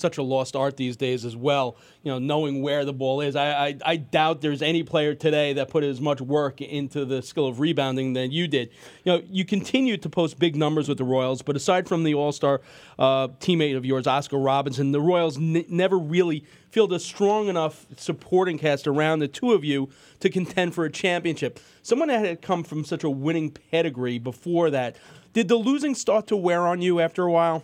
Such 0.00 0.18
a 0.18 0.22
lost 0.22 0.56
art 0.56 0.76
these 0.76 0.96
days 0.96 1.24
as 1.24 1.36
well. 1.36 1.76
You 2.02 2.12
know, 2.12 2.18
knowing 2.18 2.62
where 2.62 2.84
the 2.84 2.92
ball 2.92 3.20
is. 3.20 3.36
I, 3.36 3.66
I, 3.68 3.78
I 3.84 3.96
doubt 3.96 4.40
there's 4.40 4.62
any 4.62 4.82
player 4.82 5.14
today 5.14 5.52
that 5.54 5.68
put 5.68 5.84
as 5.84 6.00
much 6.00 6.20
work 6.20 6.60
into 6.60 7.04
the 7.04 7.22
skill 7.22 7.46
of 7.46 7.60
rebounding 7.60 8.12
than 8.12 8.30
you 8.30 8.48
did. 8.48 8.70
You 9.04 9.12
know, 9.12 9.22
you 9.28 9.44
continue 9.44 9.96
to 9.96 10.08
post 10.08 10.38
big 10.38 10.56
numbers 10.56 10.88
with 10.88 10.98
the 10.98 11.04
Royals, 11.04 11.42
but 11.42 11.56
aside 11.56 11.88
from 11.88 12.04
the 12.04 12.14
All 12.14 12.32
Star 12.32 12.60
uh, 12.98 13.28
teammate 13.28 13.76
of 13.76 13.84
yours, 13.84 14.06
Oscar 14.06 14.38
Robinson, 14.38 14.92
the 14.92 15.00
Royals 15.00 15.36
n- 15.36 15.64
never 15.68 15.98
really 15.98 16.44
filled 16.70 16.92
a 16.92 16.98
strong 16.98 17.48
enough 17.48 17.86
supporting 17.96 18.58
cast 18.58 18.86
around 18.86 19.20
the 19.20 19.28
two 19.28 19.52
of 19.52 19.64
you 19.64 19.88
to 20.20 20.28
contend 20.28 20.74
for 20.74 20.84
a 20.84 20.90
championship. 20.90 21.58
Someone 21.82 22.08
that 22.08 22.24
had 22.24 22.42
come 22.42 22.64
from 22.64 22.84
such 22.84 23.04
a 23.04 23.10
winning 23.10 23.50
pedigree 23.50 24.18
before 24.18 24.70
that 24.70 24.96
did 25.32 25.48
the 25.48 25.56
losing 25.56 25.94
start 25.94 26.26
to 26.28 26.36
wear 26.36 26.66
on 26.66 26.80
you 26.80 27.00
after 27.00 27.24
a 27.24 27.30
while? 27.30 27.62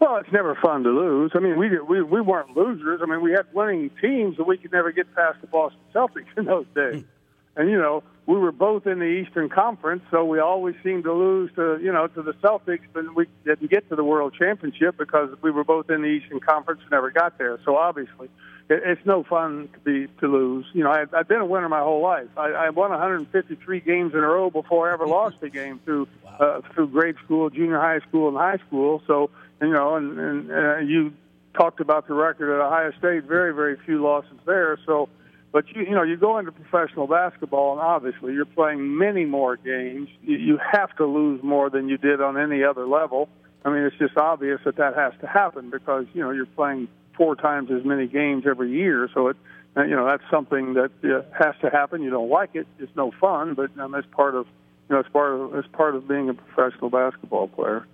Well, 0.00 0.16
it's 0.16 0.32
never 0.32 0.54
fun 0.54 0.82
to 0.84 0.88
lose. 0.88 1.32
I 1.34 1.40
mean, 1.40 1.58
we 1.58 1.78
we 1.78 2.02
we 2.02 2.22
weren't 2.22 2.56
losers. 2.56 3.00
I 3.02 3.06
mean, 3.06 3.20
we 3.20 3.32
had 3.32 3.46
winning 3.52 3.90
teams, 4.00 4.38
but 4.38 4.46
we 4.46 4.56
could 4.56 4.72
never 4.72 4.92
get 4.92 5.14
past 5.14 5.42
the 5.42 5.46
Boston 5.46 5.80
Celtics 5.94 6.38
in 6.38 6.46
those 6.46 6.64
days. 6.74 7.04
and 7.56 7.70
you 7.70 7.76
know, 7.76 8.02
we 8.24 8.38
were 8.38 8.52
both 8.52 8.86
in 8.86 8.98
the 8.98 9.04
Eastern 9.04 9.50
Conference, 9.50 10.02
so 10.10 10.24
we 10.24 10.38
always 10.38 10.74
seemed 10.82 11.04
to 11.04 11.12
lose 11.12 11.50
to 11.56 11.78
you 11.82 11.92
know 11.92 12.06
to 12.06 12.22
the 12.22 12.32
Celtics, 12.34 12.84
but 12.94 13.14
we 13.14 13.26
didn't 13.44 13.70
get 13.70 13.90
to 13.90 13.96
the 13.96 14.04
World 14.04 14.34
Championship 14.38 14.96
because 14.96 15.36
we 15.42 15.50
were 15.50 15.64
both 15.64 15.90
in 15.90 16.00
the 16.00 16.08
Eastern 16.08 16.40
Conference 16.40 16.80
and 16.80 16.90
never 16.90 17.10
got 17.10 17.36
there. 17.36 17.58
So 17.66 17.76
obviously, 17.76 18.30
it's 18.70 19.04
no 19.04 19.22
fun 19.22 19.68
to 19.74 19.78
be 19.80 20.06
to 20.20 20.26
lose. 20.28 20.64
You 20.72 20.84
know, 20.84 20.92
I've, 20.92 21.12
I've 21.12 21.28
been 21.28 21.42
a 21.42 21.46
winner 21.46 21.68
my 21.68 21.80
whole 21.80 22.00
life. 22.00 22.28
I, 22.38 22.52
I 22.52 22.70
won 22.70 22.90
153 22.90 23.80
games 23.80 24.14
in 24.14 24.20
a 24.20 24.26
row 24.26 24.48
before 24.48 24.88
I 24.88 24.94
ever 24.94 25.06
lost 25.06 25.36
a 25.42 25.50
game 25.50 25.78
through 25.84 26.08
uh, 26.40 26.62
through 26.72 26.88
grade 26.88 27.16
school, 27.22 27.50
junior 27.50 27.78
high 27.78 28.00
school, 28.08 28.28
and 28.28 28.36
high 28.38 28.64
school. 28.66 29.02
So 29.06 29.30
you 29.60 29.72
know, 29.72 29.96
and, 29.96 30.18
and 30.18 30.50
uh, 30.50 30.78
you 30.78 31.12
talked 31.54 31.80
about 31.80 32.08
the 32.08 32.14
record 32.14 32.54
at 32.54 32.64
Ohio 32.64 32.92
State. 32.98 33.24
Very 33.24 33.54
very 33.54 33.76
few 33.84 34.02
losses 34.02 34.38
there. 34.46 34.78
So, 34.86 35.08
but 35.52 35.68
you 35.74 35.82
you 35.82 35.90
know, 35.90 36.02
you 36.02 36.16
go 36.16 36.38
into 36.38 36.52
professional 36.52 37.06
basketball, 37.06 37.72
and 37.72 37.80
obviously 37.80 38.34
you're 38.34 38.44
playing 38.44 38.96
many 38.96 39.24
more 39.24 39.56
games. 39.56 40.08
You, 40.22 40.36
you 40.36 40.58
have 40.72 40.94
to 40.96 41.06
lose 41.06 41.42
more 41.42 41.70
than 41.70 41.88
you 41.88 41.98
did 41.98 42.20
on 42.20 42.38
any 42.38 42.64
other 42.64 42.86
level 42.86 43.28
I 43.64 43.70
mean, 43.70 43.82
it's 43.82 43.96
just 43.96 44.16
obvious 44.16 44.60
that 44.64 44.76
that 44.76 44.94
has 44.96 45.12
to 45.20 45.26
happen 45.26 45.70
because 45.70 46.06
you 46.14 46.22
know 46.22 46.30
you're 46.30 46.46
playing 46.46 46.88
four 47.16 47.36
times 47.36 47.70
as 47.70 47.84
many 47.84 48.06
games 48.06 48.44
every 48.46 48.70
year, 48.70 49.08
so 49.12 49.28
it 49.28 49.36
uh, 49.76 49.82
you 49.82 49.94
know 49.94 50.06
that's 50.06 50.22
something 50.30 50.74
that 50.74 50.90
uh, 51.04 51.22
has 51.38 51.54
to 51.60 51.70
happen. 51.70 52.02
You 52.02 52.10
don't 52.10 52.30
like 52.30 52.54
it; 52.54 52.66
it's 52.78 52.94
no 52.96 53.10
fun, 53.20 53.54
but 53.54 53.70
um, 53.78 53.94
it's 53.94 54.08
part 54.12 54.34
of 54.34 54.46
you 54.88 54.94
know 54.94 55.00
it's 55.00 55.10
part 55.10 55.34
of 55.34 55.54
it's 55.54 55.68
part 55.68 55.94
of 55.94 56.08
being 56.08 56.30
a 56.30 56.34
professional 56.34 56.88
basketball 56.88 57.48
player. 57.48 57.86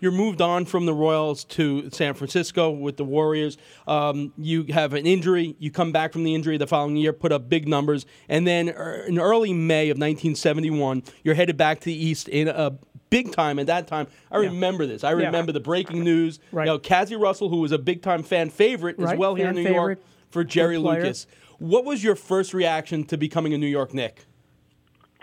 You're 0.00 0.12
moved 0.12 0.40
on 0.40 0.64
from 0.64 0.86
the 0.86 0.94
Royals 0.94 1.44
to 1.44 1.90
San 1.90 2.14
Francisco 2.14 2.70
with 2.70 2.96
the 2.96 3.04
Warriors. 3.04 3.58
Um, 3.86 4.32
you 4.38 4.64
have 4.70 4.94
an 4.94 5.06
injury. 5.06 5.56
You 5.58 5.70
come 5.70 5.92
back 5.92 6.12
from 6.12 6.24
the 6.24 6.34
injury 6.34 6.56
the 6.56 6.66
following 6.66 6.96
year, 6.96 7.12
put 7.12 7.32
up 7.32 7.48
big 7.48 7.66
numbers, 7.66 8.06
and 8.28 8.46
then 8.46 8.68
er, 8.70 9.04
in 9.08 9.18
early 9.18 9.52
May 9.52 9.90
of 9.90 9.96
1971, 9.96 11.02
you're 11.24 11.34
headed 11.34 11.56
back 11.56 11.80
to 11.80 11.86
the 11.86 11.94
East 11.94 12.28
in 12.28 12.48
a 12.48 12.78
big 13.10 13.32
time 13.32 13.58
at 13.58 13.66
that 13.66 13.86
time. 13.86 14.06
I 14.30 14.38
yeah. 14.40 14.48
remember 14.48 14.86
this. 14.86 15.04
I 15.04 15.10
remember 15.10 15.50
yeah. 15.50 15.54
the 15.54 15.60
breaking 15.60 16.04
news. 16.04 16.38
Right. 16.52 16.64
You 16.64 16.72
know, 16.72 16.78
Cazzie 16.78 17.16
Russell, 17.16 17.48
who 17.48 17.58
was 17.58 17.72
a 17.72 17.78
big 17.78 18.02
time 18.02 18.22
fan 18.22 18.50
favorite 18.50 18.98
right. 18.98 19.12
as 19.12 19.18
well 19.18 19.34
fan 19.34 19.40
here 19.40 19.48
in 19.50 19.56
New 19.56 19.64
favorite. 19.64 19.76
York 19.76 19.98
for 20.30 20.44
Jerry 20.44 20.78
Lucas. 20.78 21.26
What 21.58 21.84
was 21.84 22.04
your 22.04 22.14
first 22.14 22.54
reaction 22.54 23.04
to 23.04 23.16
becoming 23.16 23.52
a 23.52 23.58
New 23.58 23.66
York 23.66 23.92
Knick? 23.92 24.26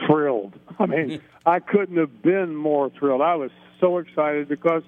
Thrilled. 0.06 0.60
I 0.78 0.86
mean, 0.86 1.22
I 1.46 1.60
couldn't 1.60 1.98
have 1.98 2.22
been 2.22 2.56
more 2.56 2.90
thrilled. 2.90 3.22
I 3.22 3.36
was 3.36 3.52
so 3.80 3.98
excited 3.98 4.48
because 4.48 4.84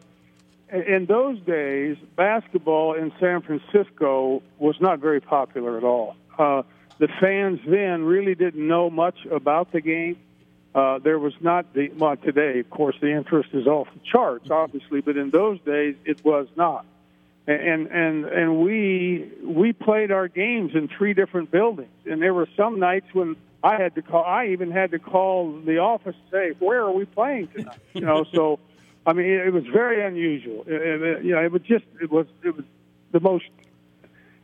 in 0.72 1.06
those 1.06 1.40
days, 1.42 1.98
basketball 2.16 2.94
in 2.94 3.12
San 3.20 3.42
Francisco 3.42 4.42
was 4.58 4.76
not 4.82 5.00
very 5.00 5.22
popular 5.22 5.78
at 5.78 5.84
all. 5.84 6.16
Uh, 6.38 6.64
the 7.00 7.08
fans 7.20 7.60
then 7.66 8.04
really 8.04 8.36
didn't 8.36 8.68
know 8.68 8.90
much 8.90 9.26
about 9.32 9.72
the 9.72 9.82
game. 9.82 10.18
Uh, 10.76 11.00
there 11.00 11.18
was 11.18 11.34
not 11.42 11.74
the 11.74 11.90
well 11.98 12.18
today, 12.18 12.60
of 12.60 12.70
course, 12.70 12.96
the 13.02 13.12
interest 13.12 13.50
is 13.54 13.66
off 13.66 13.88
the 13.94 14.00
charts, 14.12 14.52
obviously, 14.52 15.02
but 15.02 15.18
in 15.18 15.30
those 15.32 15.60
days 15.62 15.96
it 16.06 16.24
was 16.24 16.48
not 16.56 16.86
and 17.48 17.88
and 17.88 18.26
and 18.26 18.60
we 18.60 19.30
we 19.42 19.72
played 19.72 20.12
our 20.12 20.28
games 20.28 20.76
in 20.76 20.90
three 20.90 21.14
different 21.14 21.50
buildings 21.50 21.90
and 22.06 22.22
there 22.22 22.34
were 22.34 22.48
some 22.58 22.80
nights 22.80 23.08
when 23.14 23.36
I 23.64 23.82
had 23.82 23.96
to 23.96 24.02
call 24.02 24.26
I 24.26 24.48
even 24.48 24.70
had 24.70 24.92
to 24.92 25.00
call 25.00 25.54
the 25.62 25.78
office 25.78 26.16
and 26.16 26.32
say 26.32 26.56
where 26.60 26.82
are 26.82 26.92
we 26.92 27.06
playing 27.06 27.48
tonight 27.48 27.80
you 27.94 28.02
know 28.02 28.26
so 28.34 28.60
I 29.08 29.14
mean 29.14 29.26
it 29.26 29.52
was 29.52 29.64
very 29.66 30.06
unusual 30.06 30.64
it, 30.68 30.74
it, 30.74 31.02
uh, 31.02 31.20
you 31.22 31.34
know 31.34 31.44
it 31.44 31.52
was 31.52 31.64
just 31.64 31.86
it 32.00 32.12
was 32.12 32.28
it 32.44 32.56
was 32.56 32.66
the 33.12 33.20
most 33.20 33.46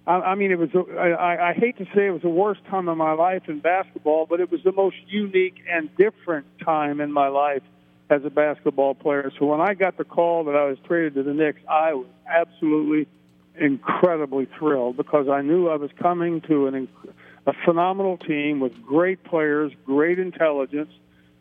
I, 0.07 0.13
I 0.13 0.35
mean 0.35 0.51
it 0.51 0.57
was 0.57 0.69
I, 0.97 1.49
I 1.49 1.53
hate 1.53 1.77
to 1.77 1.85
say 1.93 2.07
it 2.07 2.11
was 2.11 2.23
the 2.23 2.29
worst 2.29 2.65
time 2.65 2.87
of 2.87 2.97
my 2.97 3.13
life 3.13 3.43
in 3.47 3.59
basketball 3.59 4.25
but 4.25 4.39
it 4.39 4.49
was 4.49 4.63
the 4.63 4.71
most 4.71 4.97
unique 5.07 5.61
and 5.69 5.95
different 5.97 6.47
time 6.59 6.99
in 6.99 7.11
my 7.11 7.27
life 7.27 7.61
as 8.13 8.23
a 8.25 8.29
basketball 8.29 8.95
player. 8.95 9.31
So 9.37 9.45
when 9.45 9.61
I 9.61 9.73
got 9.73 9.97
the 9.97 10.03
call 10.03 10.45
that 10.45 10.55
I 10.55 10.65
was 10.65 10.77
traded 10.85 11.15
to 11.15 11.23
the 11.23 11.33
Knicks, 11.33 11.61
I 11.69 11.93
was 11.93 12.07
absolutely 12.27 13.07
incredibly 13.55 14.47
thrilled 14.57 14.97
because 14.97 15.27
I 15.27 15.41
knew 15.41 15.69
I 15.69 15.75
was 15.75 15.91
coming 15.99 16.41
to 16.41 16.67
an, 16.67 16.87
a 17.45 17.53
phenomenal 17.65 18.17
team 18.17 18.59
with 18.59 18.81
great 18.83 19.23
players, 19.23 19.71
great 19.85 20.19
intelligence, 20.19 20.91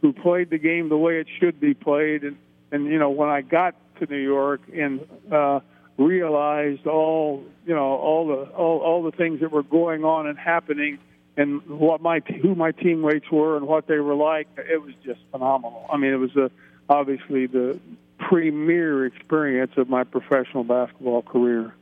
who 0.00 0.12
played 0.12 0.50
the 0.50 0.58
game 0.58 0.88
the 0.88 0.96
way 0.96 1.20
it 1.20 1.26
should 1.38 1.60
be 1.60 1.74
played. 1.74 2.24
And, 2.24 2.36
and 2.72 2.86
you 2.86 2.98
know, 2.98 3.10
when 3.10 3.28
I 3.28 3.42
got 3.42 3.76
to 4.00 4.06
New 4.06 4.16
York 4.16 4.62
and 4.74 5.06
uh, 5.30 5.60
realized 5.96 6.86
all, 6.86 7.44
you 7.66 7.74
know, 7.74 7.92
all 7.92 8.26
the 8.26 8.50
all, 8.52 8.80
all 8.80 9.02
the 9.02 9.12
things 9.12 9.40
that 9.40 9.52
were 9.52 9.62
going 9.62 10.04
on 10.04 10.26
and 10.26 10.38
happening– 10.38 10.98
and 11.36 11.62
what 11.66 12.00
my 12.00 12.20
who 12.42 12.54
my 12.54 12.72
teammates 12.72 13.30
were 13.30 13.56
and 13.56 13.66
what 13.66 13.86
they 13.86 13.98
were 13.98 14.14
like. 14.14 14.48
It 14.56 14.82
was 14.82 14.94
just 15.04 15.20
phenomenal. 15.30 15.86
I 15.90 15.96
mean, 15.96 16.12
it 16.12 16.16
was 16.16 16.34
a, 16.36 16.50
obviously 16.88 17.46
the 17.46 17.78
premier 18.18 19.06
experience 19.06 19.72
of 19.76 19.88
my 19.88 20.04
professional 20.04 20.64
basketball 20.64 21.22
career. 21.22 21.74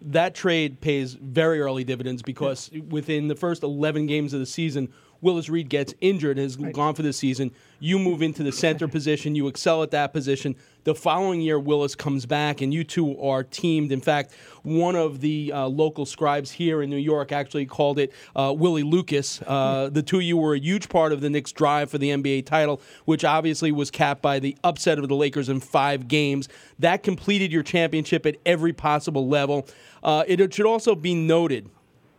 That 0.00 0.34
trade 0.34 0.80
pays 0.80 1.14
very 1.14 1.60
early 1.60 1.82
dividends 1.82 2.22
because 2.22 2.70
within 2.88 3.26
the 3.26 3.34
first 3.34 3.64
11 3.64 4.06
games 4.06 4.32
of 4.32 4.38
the 4.38 4.46
season, 4.46 4.92
Willis 5.20 5.48
Reed 5.48 5.68
gets 5.68 5.94
injured 6.00 6.38
and 6.38 6.46
is 6.46 6.56
right. 6.56 6.72
gone 6.72 6.94
for 6.94 7.02
the 7.02 7.12
season. 7.12 7.50
You 7.80 7.98
move 7.98 8.22
into 8.22 8.42
the 8.42 8.52
center 8.52 8.88
position. 8.88 9.34
You 9.34 9.46
excel 9.48 9.82
at 9.82 9.90
that 9.92 10.12
position. 10.12 10.56
The 10.84 10.94
following 10.94 11.40
year, 11.40 11.58
Willis 11.58 11.94
comes 11.94 12.24
back, 12.24 12.60
and 12.60 12.72
you 12.72 12.82
two 12.82 13.20
are 13.20 13.44
teamed. 13.44 13.92
In 13.92 14.00
fact, 14.00 14.32
one 14.62 14.96
of 14.96 15.20
the 15.20 15.52
uh, 15.52 15.66
local 15.66 16.06
scribes 16.06 16.50
here 16.50 16.82
in 16.82 16.90
New 16.90 16.96
York 16.96 17.30
actually 17.30 17.66
called 17.66 17.98
it 17.98 18.12
uh, 18.34 18.54
Willie 18.56 18.82
Lucas. 18.82 19.42
Uh, 19.46 19.90
the 19.92 20.02
two 20.02 20.16
of 20.16 20.22
you 20.22 20.36
were 20.36 20.54
a 20.54 20.58
huge 20.58 20.88
part 20.88 21.12
of 21.12 21.20
the 21.20 21.28
Knicks' 21.30 21.52
drive 21.52 21.90
for 21.90 21.98
the 21.98 22.10
NBA 22.10 22.46
title, 22.46 22.80
which 23.04 23.24
obviously 23.24 23.70
was 23.70 23.90
capped 23.90 24.22
by 24.22 24.38
the 24.38 24.56
upset 24.64 24.98
of 24.98 25.08
the 25.08 25.14
Lakers 25.14 25.48
in 25.48 25.60
five 25.60 26.08
games. 26.08 26.48
That 26.78 27.02
completed 27.02 27.52
your 27.52 27.62
championship 27.62 28.24
at 28.24 28.36
every 28.46 28.72
possible 28.72 29.28
level. 29.28 29.68
Uh, 30.02 30.24
it 30.26 30.54
should 30.54 30.66
also 30.66 30.94
be 30.94 31.14
noted 31.14 31.68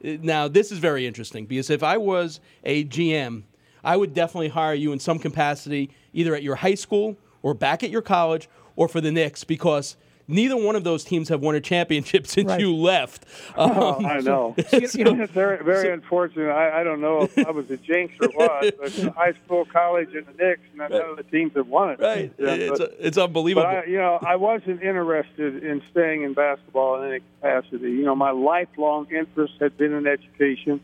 now, 0.01 0.47
this 0.47 0.71
is 0.71 0.79
very 0.79 1.05
interesting 1.05 1.45
because 1.45 1.69
if 1.69 1.83
I 1.83 1.97
was 1.97 2.39
a 2.63 2.85
GM, 2.85 3.43
I 3.83 3.97
would 3.97 4.13
definitely 4.13 4.49
hire 4.49 4.73
you 4.73 4.91
in 4.91 4.99
some 4.99 5.19
capacity, 5.19 5.89
either 6.13 6.35
at 6.35 6.43
your 6.43 6.55
high 6.55 6.75
school 6.75 7.17
or 7.41 7.53
back 7.53 7.83
at 7.83 7.89
your 7.89 8.01
college 8.01 8.49
or 8.75 8.87
for 8.87 9.01
the 9.01 9.11
Knicks, 9.11 9.43
because 9.43 9.95
neither 10.29 10.55
one 10.55 10.75
of 10.75 10.83
those 10.83 11.03
teams 11.03 11.29
have 11.29 11.41
won 11.41 11.55
a 11.55 11.61
championship 11.61 12.27
since 12.27 12.47
right. 12.47 12.59
you 12.59 12.75
left. 12.75 13.25
Um, 13.55 13.71
oh, 13.71 14.05
I 14.05 14.19
know. 14.19 14.55
so, 14.69 14.77
it's 14.77 14.95
very, 15.33 15.63
very 15.63 15.87
so, 15.87 15.93
unfortunate. 15.93 16.49
I, 16.49 16.81
I, 16.81 16.83
don't 16.83 17.01
know 17.01 17.23
if 17.23 17.37
I 17.37 17.51
was 17.51 17.69
a 17.69 17.77
jinx 17.77 18.13
or 18.21 18.29
what, 18.29 18.77
but 18.79 18.91
high 19.15 19.33
school, 19.45 19.65
college, 19.65 20.13
and 20.13 20.25
the 20.27 20.33
Knicks, 20.33 20.61
none 20.75 20.93
of 20.93 21.17
the 21.17 21.23
teams 21.23 21.53
have 21.55 21.67
won 21.67 21.91
it. 21.91 21.99
Right. 21.99 22.33
Yeah, 22.37 22.53
it's, 22.53 22.79
but, 22.79 22.95
it's 22.99 23.17
unbelievable. 23.17 23.67
But 23.67 23.75
I, 23.75 23.85
you 23.85 23.97
know, 23.97 24.19
I 24.21 24.35
wasn't 24.35 24.81
interested 24.81 25.63
in 25.63 25.81
staying 25.91 26.23
in 26.23 26.33
basketball 26.33 27.01
in 27.01 27.09
any 27.09 27.19
capacity. 27.19 27.91
You 27.91 28.03
know, 28.03 28.15
my 28.15 28.31
lifelong 28.31 29.07
interest 29.11 29.53
had 29.59 29.77
been 29.77 29.93
in 29.93 30.07
education 30.07 30.81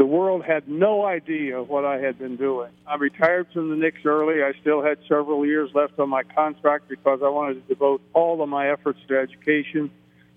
the 0.00 0.06
world 0.06 0.42
had 0.42 0.66
no 0.66 1.04
idea 1.04 1.62
what 1.62 1.84
I 1.84 1.98
had 1.98 2.18
been 2.18 2.36
doing. 2.36 2.70
I 2.86 2.94
retired 2.94 3.48
from 3.52 3.68
the 3.68 3.76
Knicks 3.76 4.00
early. 4.06 4.42
I 4.42 4.58
still 4.62 4.82
had 4.82 4.96
several 5.06 5.44
years 5.44 5.68
left 5.74 5.98
on 5.98 6.08
my 6.08 6.22
contract 6.22 6.88
because 6.88 7.20
I 7.22 7.28
wanted 7.28 7.60
to 7.60 7.74
devote 7.74 8.00
all 8.14 8.42
of 8.42 8.48
my 8.48 8.70
efforts 8.70 8.98
to 9.08 9.18
education. 9.18 9.90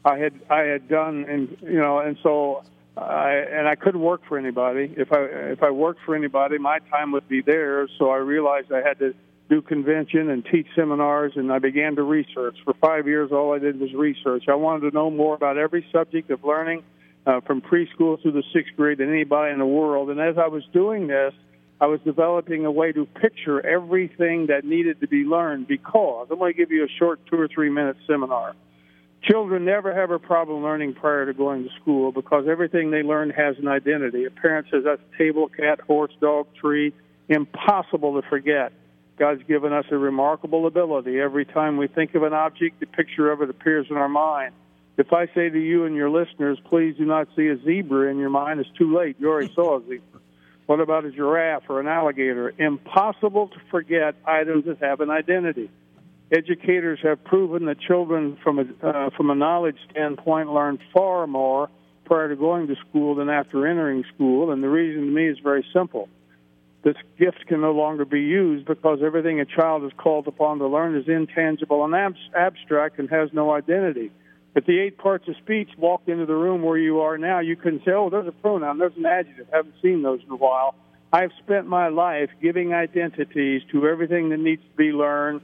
I 0.03 0.17
had 0.17 0.33
I 0.49 0.63
had 0.63 0.89
done 0.89 1.23
and 1.29 1.55
you 1.61 1.79
know 1.79 1.99
and 1.99 2.17
so 2.21 2.63
I 2.97 3.35
and 3.35 3.65
I 3.65 3.75
couldn't 3.75 4.01
work 4.01 4.23
for 4.27 4.37
anybody. 4.37 4.93
If 4.97 5.13
I 5.13 5.21
if 5.53 5.63
I 5.63 5.71
worked 5.71 6.01
for 6.05 6.13
anybody, 6.13 6.57
my 6.57 6.79
time 6.91 7.13
would 7.13 7.29
be 7.29 7.41
theirs. 7.41 7.89
So 7.97 8.09
I 8.09 8.17
realized 8.17 8.69
I 8.69 8.85
had 8.85 8.99
to 8.99 9.15
do 9.49 9.61
convention 9.61 10.29
and 10.29 10.45
teach 10.45 10.67
seminars, 10.75 11.37
and 11.37 11.53
I 11.53 11.59
began 11.59 11.95
to 11.95 12.03
research. 12.03 12.57
For 12.65 12.73
five 12.81 13.07
years, 13.07 13.31
all 13.31 13.53
I 13.53 13.59
did 13.59 13.79
was 13.79 13.93
research. 13.93 14.49
I 14.49 14.55
wanted 14.55 14.89
to 14.89 14.93
know 14.93 15.09
more 15.09 15.35
about 15.35 15.57
every 15.57 15.87
subject 15.89 16.31
of 16.31 16.43
learning 16.43 16.83
uh, 17.25 17.41
from 17.41 17.61
preschool 17.61 18.21
through 18.21 18.33
the 18.33 18.43
sixth 18.53 18.75
grade 18.75 18.97
than 18.97 19.09
anybody 19.09 19.53
in 19.53 19.59
the 19.59 19.65
world. 19.65 20.09
And 20.09 20.19
as 20.19 20.37
I 20.37 20.47
was 20.47 20.63
doing 20.73 21.07
this, 21.07 21.33
I 21.79 21.87
was 21.87 21.99
developing 22.05 22.65
a 22.65 22.71
way 22.71 22.91
to 22.91 23.05
picture 23.05 23.65
everything 23.65 24.47
that 24.47 24.63
needed 24.63 25.01
to 25.01 25.07
be 25.07 25.23
learned 25.23 25.67
because 25.67 26.27
I'm 26.31 26.39
going 26.39 26.53
to 26.53 26.57
give 26.57 26.71
you 26.71 26.85
a 26.85 26.87
short 26.99 27.19
two 27.25 27.37
or 27.37 27.47
three 27.47 27.69
minute 27.69 27.97
seminar. 28.07 28.55
Children 29.23 29.63
never 29.63 29.93
have 29.93 30.11
a 30.11 30.19
problem 30.19 30.63
learning 30.63 30.95
prior 30.95 31.25
to 31.25 31.33
going 31.33 31.63
to 31.63 31.69
school 31.81 32.11
because 32.11 32.45
everything 32.49 32.91
they 32.91 33.03
learn 33.03 33.29
has 33.29 33.57
an 33.57 33.67
identity. 33.67 34.25
A 34.25 34.29
parent 34.29 34.67
says 34.69 34.83
that's 34.83 35.01
table, 35.17 35.47
cat, 35.47 35.79
horse, 35.81 36.11
dog, 36.19 36.47
tree. 36.55 36.93
Impossible 37.29 38.21
to 38.21 38.27
forget. 38.27 38.73
God's 39.17 39.43
given 39.43 39.71
us 39.71 39.85
a 39.91 39.97
remarkable 39.97 40.67
ability. 40.67 41.19
Every 41.19 41.45
time 41.45 41.77
we 41.77 41.87
think 41.87 42.15
of 42.15 42.23
an 42.23 42.33
object, 42.33 42.79
the 42.79 42.85
picture 42.85 43.31
of 43.31 43.41
it 43.41 43.49
appears 43.49 43.87
in 43.89 43.95
our 43.95 44.09
mind. 44.09 44.53
If 44.97 45.11
I 45.11 45.25
say 45.27 45.49
to 45.49 45.59
you 45.59 45.85
and 45.85 45.95
your 45.95 46.09
listeners, 46.09 46.59
please 46.69 46.95
do 46.97 47.05
not 47.05 47.27
see 47.35 47.47
a 47.47 47.57
zebra 47.63 48.11
in 48.11 48.19
your 48.19 48.29
mind, 48.29 48.59
it's 48.59 48.69
too 48.77 48.95
late. 48.95 49.15
You 49.19 49.29
already 49.29 49.51
saw 49.53 49.79
a 49.79 49.81
zebra. 49.81 50.21
What 50.65 50.79
about 50.79 51.05
a 51.05 51.11
giraffe 51.11 51.63
or 51.67 51.79
an 51.79 51.87
alligator? 51.87 52.53
Impossible 52.57 53.47
to 53.49 53.57
forget 53.71 54.15
items 54.25 54.65
that 54.65 54.77
have 54.81 55.01
an 55.01 55.09
identity. 55.09 55.69
Educators 56.31 56.99
have 57.03 57.23
proven 57.23 57.65
that 57.65 57.79
children, 57.79 58.37
from 58.43 58.59
a, 58.59 58.87
uh, 58.87 59.09
from 59.17 59.29
a 59.29 59.35
knowledge 59.35 59.77
standpoint, 59.91 60.51
learn 60.51 60.79
far 60.93 61.27
more 61.27 61.69
prior 62.05 62.29
to 62.29 62.35
going 62.35 62.67
to 62.67 62.75
school 62.87 63.15
than 63.15 63.29
after 63.29 63.67
entering 63.67 64.03
school. 64.13 64.51
And 64.51 64.63
the 64.63 64.69
reason 64.69 65.05
to 65.05 65.11
me 65.11 65.27
is 65.27 65.37
very 65.39 65.65
simple. 65.73 66.07
This 66.83 66.95
gift 67.17 67.45
can 67.47 67.61
no 67.61 67.71
longer 67.71 68.05
be 68.05 68.21
used 68.21 68.65
because 68.65 68.99
everything 69.03 69.39
a 69.39 69.45
child 69.45 69.85
is 69.85 69.91
called 69.97 70.27
upon 70.27 70.59
to 70.59 70.67
learn 70.67 70.95
is 70.95 71.07
intangible 71.07 71.83
and 71.85 71.95
abstract 72.35 72.99
and 72.99 73.09
has 73.09 73.29
no 73.31 73.51
identity. 73.51 74.11
If 74.55 74.65
the 74.65 74.79
eight 74.79 74.97
parts 74.97 75.27
of 75.27 75.35
speech 75.37 75.69
walked 75.77 76.09
into 76.09 76.25
the 76.25 76.35
room 76.35 76.61
where 76.61 76.77
you 76.77 77.01
are 77.01 77.17
now, 77.17 77.39
you 77.39 77.55
couldn't 77.55 77.83
say, 77.85 77.91
oh, 77.91 78.09
there's 78.09 78.27
a 78.27 78.31
pronoun, 78.31 78.77
there's 78.77 78.95
an 78.97 79.05
adjective. 79.05 79.47
haven't 79.51 79.75
seen 79.81 80.03
those 80.03 80.19
in 80.25 80.31
a 80.31 80.35
while. 80.35 80.75
I've 81.11 81.31
spent 81.43 81.67
my 81.67 81.89
life 81.89 82.29
giving 82.41 82.73
identities 82.73 83.61
to 83.71 83.87
everything 83.87 84.29
that 84.29 84.39
needs 84.39 84.61
to 84.61 84.77
be 84.77 84.91
learned. 84.91 85.41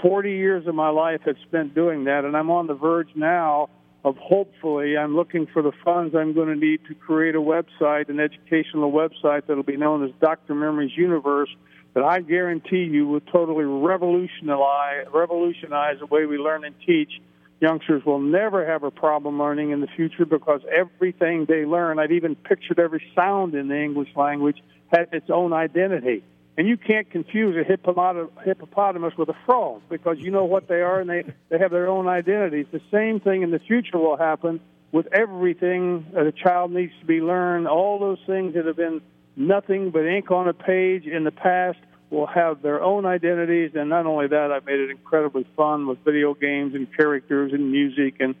40 0.00 0.30
years 0.32 0.66
of 0.66 0.74
my 0.74 0.90
life 0.90 1.20
have 1.26 1.36
spent 1.46 1.74
doing 1.74 2.04
that, 2.04 2.24
and 2.24 2.36
I'm 2.36 2.50
on 2.50 2.66
the 2.66 2.74
verge 2.74 3.10
now 3.14 3.68
of 4.04 4.16
hopefully, 4.16 4.96
I'm 4.96 5.14
looking 5.14 5.46
for 5.46 5.62
the 5.62 5.72
funds 5.84 6.14
I'm 6.14 6.34
going 6.34 6.48
to 6.48 6.56
need 6.56 6.80
to 6.88 6.94
create 6.94 7.36
a 7.36 7.40
website, 7.40 8.08
an 8.08 8.18
educational 8.18 8.90
website 8.90 9.46
that'll 9.46 9.62
be 9.62 9.76
known 9.76 10.04
as 10.04 10.10
Dr. 10.20 10.54
Memory's 10.54 10.96
Universe, 10.96 11.50
that 11.94 12.02
I 12.02 12.20
guarantee 12.20 12.84
you 12.90 13.06
will 13.06 13.20
totally 13.20 13.64
revolutionize 13.64 15.06
revolutionize 15.12 15.98
the 16.00 16.06
way 16.06 16.26
we 16.26 16.38
learn 16.38 16.64
and 16.64 16.74
teach. 16.84 17.20
Youngsters 17.62 18.04
will 18.04 18.18
never 18.18 18.66
have 18.66 18.82
a 18.82 18.90
problem 18.90 19.38
learning 19.38 19.70
in 19.70 19.80
the 19.80 19.86
future 19.86 20.26
because 20.26 20.62
everything 20.68 21.46
they 21.48 21.64
learn, 21.64 22.00
I've 22.00 22.10
even 22.10 22.34
pictured 22.34 22.80
every 22.80 23.00
sound 23.14 23.54
in 23.54 23.68
the 23.68 23.80
English 23.80 24.08
language, 24.16 24.60
has 24.92 25.06
its 25.12 25.30
own 25.30 25.52
identity. 25.52 26.24
And 26.58 26.66
you 26.66 26.76
can't 26.76 27.08
confuse 27.08 27.54
a 27.56 27.62
hippopotamus 27.62 29.16
with 29.16 29.28
a 29.28 29.36
frog 29.46 29.82
because 29.88 30.16
you 30.18 30.32
know 30.32 30.44
what 30.44 30.66
they 30.66 30.82
are 30.82 31.00
and 31.00 31.08
they, 31.08 31.22
they 31.50 31.58
have 31.58 31.70
their 31.70 31.88
own 31.88 32.08
identities. 32.08 32.66
The 32.72 32.82
same 32.90 33.20
thing 33.20 33.42
in 33.42 33.52
the 33.52 33.60
future 33.60 33.96
will 33.96 34.16
happen 34.16 34.60
with 34.90 35.06
everything 35.12 36.06
that 36.14 36.26
a 36.26 36.32
child 36.32 36.72
needs 36.72 36.92
to 36.98 37.06
be 37.06 37.20
learned. 37.20 37.68
All 37.68 38.00
those 38.00 38.18
things 38.26 38.54
that 38.54 38.66
have 38.66 38.76
been 38.76 39.00
nothing 39.36 39.90
but 39.90 40.04
ink 40.04 40.32
on 40.32 40.48
a 40.48 40.52
page 40.52 41.06
in 41.06 41.22
the 41.22 41.30
past 41.30 41.78
will 42.12 42.26
have 42.26 42.62
their 42.62 42.82
own 42.82 43.06
identities. 43.06 43.72
And 43.74 43.88
not 43.88 44.06
only 44.06 44.28
that, 44.28 44.52
I've 44.52 44.66
made 44.66 44.78
it 44.78 44.90
incredibly 44.90 45.46
fun 45.56 45.86
with 45.86 45.98
video 46.04 46.34
games 46.34 46.74
and 46.74 46.86
characters 46.94 47.52
and 47.52 47.72
music. 47.72 48.16
And 48.20 48.34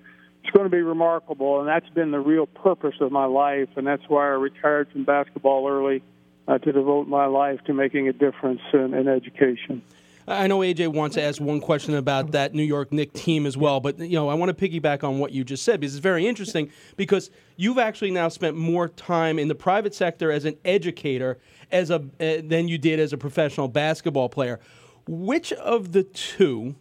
it's 0.44 0.50
going 0.52 0.64
to 0.64 0.70
be 0.70 0.82
remarkable. 0.82 1.58
And 1.58 1.68
that's 1.68 1.88
been 1.88 2.10
the 2.10 2.20
real 2.20 2.46
purpose 2.46 2.96
of 3.00 3.10
my 3.10 3.24
life. 3.24 3.70
And 3.76 3.86
that's 3.86 4.02
why 4.08 4.26
I 4.26 4.34
retired 4.34 4.92
from 4.92 5.04
basketball 5.04 5.66
early 5.66 6.02
uh, 6.46 6.58
to 6.58 6.72
devote 6.72 7.08
my 7.08 7.26
life 7.26 7.60
to 7.64 7.72
making 7.72 8.08
a 8.08 8.12
difference 8.12 8.60
in, 8.74 8.94
in 8.94 9.08
education. 9.08 9.82
I 10.26 10.46
know 10.46 10.60
AJ 10.60 10.88
wants 10.88 11.14
to 11.16 11.22
ask 11.22 11.40
one 11.40 11.60
question 11.60 11.94
about 11.94 12.30
that 12.30 12.54
New 12.54 12.62
York 12.62 12.92
Knicks 12.92 13.20
team 13.20 13.44
as 13.44 13.56
well, 13.56 13.80
but 13.80 13.98
you 13.98 14.14
know 14.14 14.28
I 14.28 14.34
want 14.34 14.56
to 14.56 14.68
piggyback 14.68 15.02
on 15.02 15.18
what 15.18 15.32
you 15.32 15.42
just 15.42 15.64
said 15.64 15.80
because 15.80 15.96
it's 15.96 16.02
very 16.02 16.28
interesting 16.28 16.70
because 16.96 17.30
you've 17.56 17.78
actually 17.78 18.12
now 18.12 18.28
spent 18.28 18.56
more 18.56 18.88
time 18.88 19.38
in 19.40 19.48
the 19.48 19.54
private 19.56 19.94
sector 19.94 20.30
as 20.30 20.44
an 20.44 20.56
educator 20.64 21.38
as 21.72 21.90
a 21.90 21.96
uh, 21.96 22.42
than 22.44 22.68
you 22.68 22.78
did 22.78 23.00
as 23.00 23.12
a 23.12 23.18
professional 23.18 23.68
basketball 23.68 24.28
player. 24.28 24.60
Which 25.06 25.52
of 25.54 25.92
the 25.92 26.04
two 26.04 26.76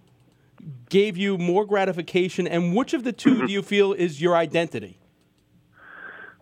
gave 0.89 1.17
you 1.17 1.37
more 1.37 1.65
gratification, 1.65 2.47
and 2.47 2.75
which 2.75 2.93
of 2.93 3.03
the 3.03 3.13
two 3.13 3.47
do 3.47 3.51
you 3.51 3.61
feel 3.61 3.93
is 3.93 4.21
your 4.21 4.35
identity? 4.35 4.97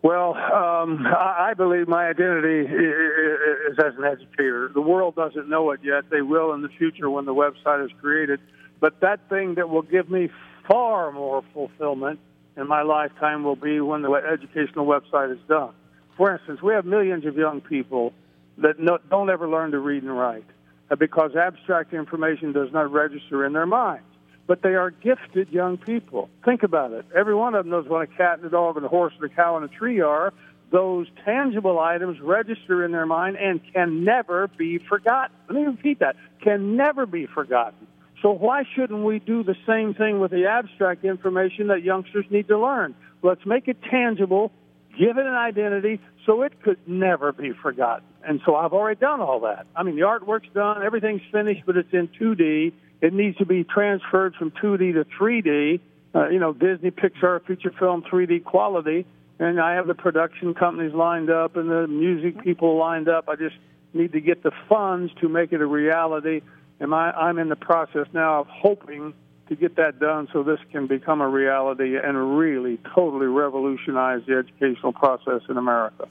Well, 0.01 0.33
um, 0.33 1.05
I 1.05 1.53
believe 1.57 1.89
my 1.89 2.07
identity 2.07 2.62
is 2.62 3.77
as 3.79 3.93
an 3.97 4.05
educator. 4.05 4.71
The 4.73 4.81
world 4.81 5.15
doesn't 5.15 5.49
know 5.49 5.71
it 5.71 5.81
yet. 5.83 6.09
They 6.09 6.21
will 6.21 6.53
in 6.53 6.62
the 6.62 6.69
future 6.69 7.09
when 7.09 7.25
the 7.25 7.33
website 7.33 7.83
is 7.83 7.91
created. 7.99 8.39
But 8.79 9.01
that 9.01 9.27
thing 9.27 9.55
that 9.55 9.69
will 9.69 9.81
give 9.81 10.09
me 10.09 10.29
far 10.69 11.12
more 11.12 11.43
fulfillment 11.53 12.19
in 12.55 12.65
my 12.67 12.81
lifetime 12.81 13.43
will 13.43 13.57
be 13.57 13.81
when 13.81 14.01
the 14.01 14.12
educational 14.12 14.85
website 14.85 15.33
is 15.33 15.39
done. 15.49 15.73
For 16.15 16.33
instance, 16.33 16.62
we 16.62 16.73
have 16.73 16.85
millions 16.85 17.25
of 17.25 17.35
young 17.35 17.59
people 17.59 18.13
that 18.62 19.02
don't 19.10 19.30
ever 19.30 19.48
learn 19.48 19.72
to 19.72 19.80
read 19.80 20.04
and 20.04 20.17
write 20.17 20.45
uh, 20.91 20.95
because 20.95 21.36
abstract 21.36 21.93
information 21.93 22.52
does 22.52 22.72
not 22.72 22.91
register 22.91 23.45
in 23.45 23.54
their 23.54 23.65
minds. 23.65 24.06
but 24.50 24.63
they 24.63 24.74
are 24.74 24.89
gifted 24.89 25.48
young 25.50 25.78
people. 25.78 26.28
Think 26.43 26.63
about 26.63 26.91
it. 26.91 27.06
Every 27.15 27.36
one 27.36 27.54
of 27.54 27.65
them 27.65 27.69
knows 27.72 27.88
what 27.88 28.02
a 28.02 28.08
cat 28.08 28.39
and 28.39 28.45
a 28.48 28.50
dog 28.50 28.78
and 28.78 28.86
a 28.86 28.89
horse 28.89 29.13
and 29.22 29.32
a 29.32 29.34
cow 29.34 29.56
and 29.58 29.63
a 29.63 29.67
tree 29.67 30.02
are. 30.02 30.34
Those 30.72 31.06
tangible 31.24 31.80
items 31.80 32.19
register 32.19 32.84
in 32.84 32.91
their 32.91 33.06
mind 33.06 33.38
and 33.38 33.62
can 33.72 34.04
never 34.04 34.48
be 34.48 34.80
forgotten. 34.80 35.36
Let 35.48 35.56
me 35.56 35.65
repeat 35.67 36.00
that. 36.00 36.15
Can 36.41 36.76
never 36.76 37.06
be 37.06 37.28
forgotten. 37.28 37.86
So 38.24 38.32
why 38.32 38.63
shouldn't 38.76 39.04
we 39.04 39.19
do 39.19 39.43
the 39.43 39.56
same 39.67 39.93
thing 39.93 40.19
with 40.19 40.32
the 40.32 40.48
abstract 40.48 41.06
information 41.06 41.67
that 41.67 41.84
youngsters 41.84 42.26
need 42.32 42.48
to 42.48 42.58
learn? 42.58 42.95
Let's 43.22 43.45
make 43.45 43.67
it 43.67 43.78
tangible, 43.84 44.52
give 44.98 45.19
it 45.19 45.26
an 45.28 45.36
identity 45.36 46.02
so 46.26 46.41
it 46.41 46.60
could 46.63 46.80
never 46.88 47.32
be 47.32 47.52
forgotten. 47.52 48.09
And 48.27 48.41
so 48.45 48.55
I've 48.55 48.73
already 48.73 48.99
done 48.99 49.21
all 49.21 49.41
that. 49.41 49.65
I 49.75 49.84
mean, 49.84 49.95
the 49.95 50.01
artwork's 50.01 50.49
done, 50.53 50.84
everything's 50.84 51.21
finished, 51.32 51.63
but 51.65 51.77
it's 51.77 51.93
in 51.93 52.08
2D. 52.10 52.73
It 53.01 53.13
needs 53.13 53.38
to 53.38 53.45
be 53.45 53.63
transferred 53.63 54.36
from 54.36 54.51
2D 54.51 54.93
to 54.93 55.05
3D. 55.05 55.79
Uh, 56.13 56.29
you 56.29 56.39
know, 56.39 56.53
Disney, 56.53 56.91
Pixar, 56.91 57.45
feature 57.45 57.71
film 57.77 58.03
3D 58.03 58.43
quality. 58.43 59.05
And 59.39 59.60
I 59.60 59.75
have 59.75 59.88
the 59.88 59.93
production 59.93 60.53
companies 60.53 60.93
lined 60.93 61.29
up 61.29 61.55
and 61.55 61.69
the 61.69 61.88
music 61.88 62.43
people 62.43 62.77
lined 62.77 63.08
up. 63.08 63.29
I 63.29 63.36
just 63.36 63.55
need 63.93 64.12
to 64.12 64.19
get 64.19 64.43
the 64.43 64.51
funds 64.67 65.13
to 65.21 65.29
make 65.29 65.53
it 65.53 65.62
a 65.62 65.65
reality. 65.65 66.41
And 66.79 66.93
I, 66.93 67.12
I'm 67.12 67.39
in 67.39 67.47
the 67.47 67.55
process 67.55 68.08
now 68.13 68.41
of 68.41 68.47
hoping 68.47 69.13
to 69.49 69.55
get 69.55 69.75
that 69.75 69.99
done 69.99 70.27
so 70.31 70.43
this 70.43 70.59
can 70.71 70.88
become 70.88 71.21
a 71.21 71.27
reality 71.27 71.97
and 71.97 72.38
really 72.38 72.79
totally 72.95 73.27
revolutionize 73.27 74.21
the 74.27 74.35
educational 74.35 74.93
process 74.93 75.41
in 75.49 75.57
America. 75.57 76.07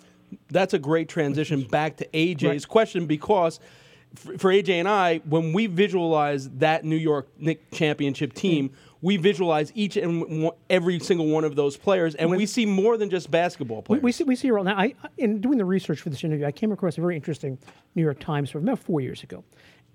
That's 0.51 0.75
a 0.75 0.79
great 0.79 1.09
transition 1.09 1.63
back 1.63 1.97
to 1.99 2.07
AJ's 2.09 2.45
right. 2.45 2.69
question 2.69 3.07
because 3.07 3.61
for 4.15 4.53
AJ 4.53 4.71
and 4.71 4.89
I, 4.89 5.19
when 5.19 5.53
we 5.53 5.67
visualize 5.67 6.49
that 6.51 6.85
New 6.85 6.97
York 6.97 7.29
Knicks 7.39 7.77
championship 7.77 8.33
team, 8.33 8.71
we 9.01 9.17
visualize 9.17 9.71
each 9.75 9.97
and 9.97 10.51
every 10.69 10.99
single 10.99 11.29
one 11.29 11.45
of 11.45 11.55
those 11.55 11.77
players, 11.77 12.15
and 12.17 12.31
we 12.31 12.47
see 12.47 12.67
more 12.67 12.97
than 12.97 13.11
just 13.11 13.31
basketball 13.31 13.83
players. 13.83 14.03
We, 14.03 14.09
we 14.09 14.13
see 14.13 14.25
we 14.25 14.37
see 14.37 14.49
now. 14.49 14.77
I, 14.77 14.95
in 15.19 15.41
doing 15.41 15.59
the 15.59 15.65
research 15.65 16.01
for 16.01 16.11
this 16.11 16.25
interview, 16.25 16.47
I 16.47 16.53
came 16.53 16.73
across 16.73 16.99
a 16.99 17.01
very 17.01 17.15
interesting 17.15 17.59
New 17.95 18.03
York 18.03 18.19
Times 18.19 18.51
from 18.51 18.65
about 18.65 18.81
four 18.81 19.01
years 19.01 19.23
ago, 19.23 19.45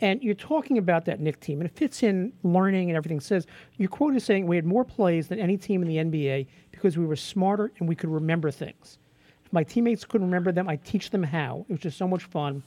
and 0.01 0.21
you're 0.21 0.33
talking 0.35 0.77
about 0.77 1.05
that 1.05 1.19
Knick 1.19 1.39
team, 1.39 1.61
and 1.61 1.69
it 1.69 1.75
fits 1.75 2.03
in 2.03 2.33
learning 2.43 2.89
and 2.89 2.97
everything. 2.97 3.17
It 3.17 3.23
says 3.23 3.45
your 3.77 3.89
quote 3.89 4.15
is 4.15 4.23
saying 4.23 4.47
we 4.47 4.55
had 4.55 4.65
more 4.65 4.83
plays 4.83 5.27
than 5.27 5.39
any 5.39 5.57
team 5.57 5.81
in 5.81 5.87
the 5.87 5.97
NBA 5.97 6.47
because 6.71 6.97
we 6.97 7.05
were 7.05 7.15
smarter 7.15 7.71
and 7.79 7.87
we 7.87 7.95
could 7.95 8.09
remember 8.09 8.51
things. 8.51 8.97
If 9.45 9.53
my 9.53 9.63
teammates 9.63 10.03
couldn't 10.03 10.27
remember 10.27 10.51
them, 10.51 10.67
I 10.67 10.77
teach 10.77 11.09
them 11.09 11.23
how. 11.23 11.65
It 11.69 11.73
was 11.73 11.81
just 11.81 11.97
so 11.97 12.07
much 12.07 12.23
fun 12.23 12.63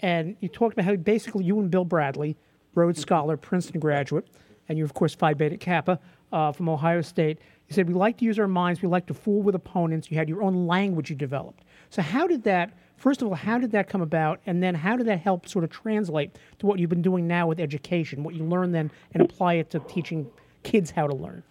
and 0.00 0.36
you 0.40 0.48
talked 0.48 0.74
about 0.74 0.84
how 0.84 0.96
basically 0.96 1.44
you 1.44 1.58
and 1.60 1.70
Bill 1.70 1.84
Bradley, 1.84 2.36
Rhodes 2.74 3.00
Scholar, 3.00 3.36
Princeton 3.36 3.80
graduate, 3.80 4.26
and 4.68 4.76
you, 4.76 4.84
of 4.84 4.94
course, 4.94 5.14
Phi 5.14 5.34
Beta 5.34 5.56
Kappa 5.56 5.98
uh, 6.32 6.52
from 6.52 6.68
Ohio 6.68 7.00
State. 7.00 7.38
You 7.68 7.74
said, 7.74 7.88
We 7.88 7.94
like 7.94 8.18
to 8.18 8.24
use 8.24 8.38
our 8.38 8.48
minds, 8.48 8.82
we 8.82 8.88
like 8.88 9.06
to 9.06 9.14
fool 9.14 9.42
with 9.42 9.54
opponents. 9.54 10.10
You 10.10 10.18
had 10.18 10.28
your 10.28 10.42
own 10.42 10.66
language 10.66 11.10
you 11.10 11.16
developed. 11.16 11.64
So, 11.90 12.02
how 12.02 12.26
did 12.26 12.42
that, 12.44 12.76
first 12.96 13.22
of 13.22 13.28
all, 13.28 13.34
how 13.34 13.58
did 13.58 13.72
that 13.72 13.88
come 13.88 14.02
about? 14.02 14.40
And 14.46 14.62
then, 14.62 14.74
how 14.74 14.96
did 14.96 15.06
that 15.06 15.20
help 15.20 15.48
sort 15.48 15.64
of 15.64 15.70
translate 15.70 16.36
to 16.58 16.66
what 16.66 16.78
you've 16.78 16.90
been 16.90 17.02
doing 17.02 17.26
now 17.26 17.46
with 17.46 17.60
education, 17.60 18.24
what 18.24 18.34
you 18.34 18.44
learn 18.44 18.72
then, 18.72 18.90
and 19.12 19.22
apply 19.22 19.54
it 19.54 19.70
to 19.70 19.78
teaching 19.80 20.30
kids 20.62 20.90
how 20.90 21.06
to 21.06 21.14
learn? 21.14 21.42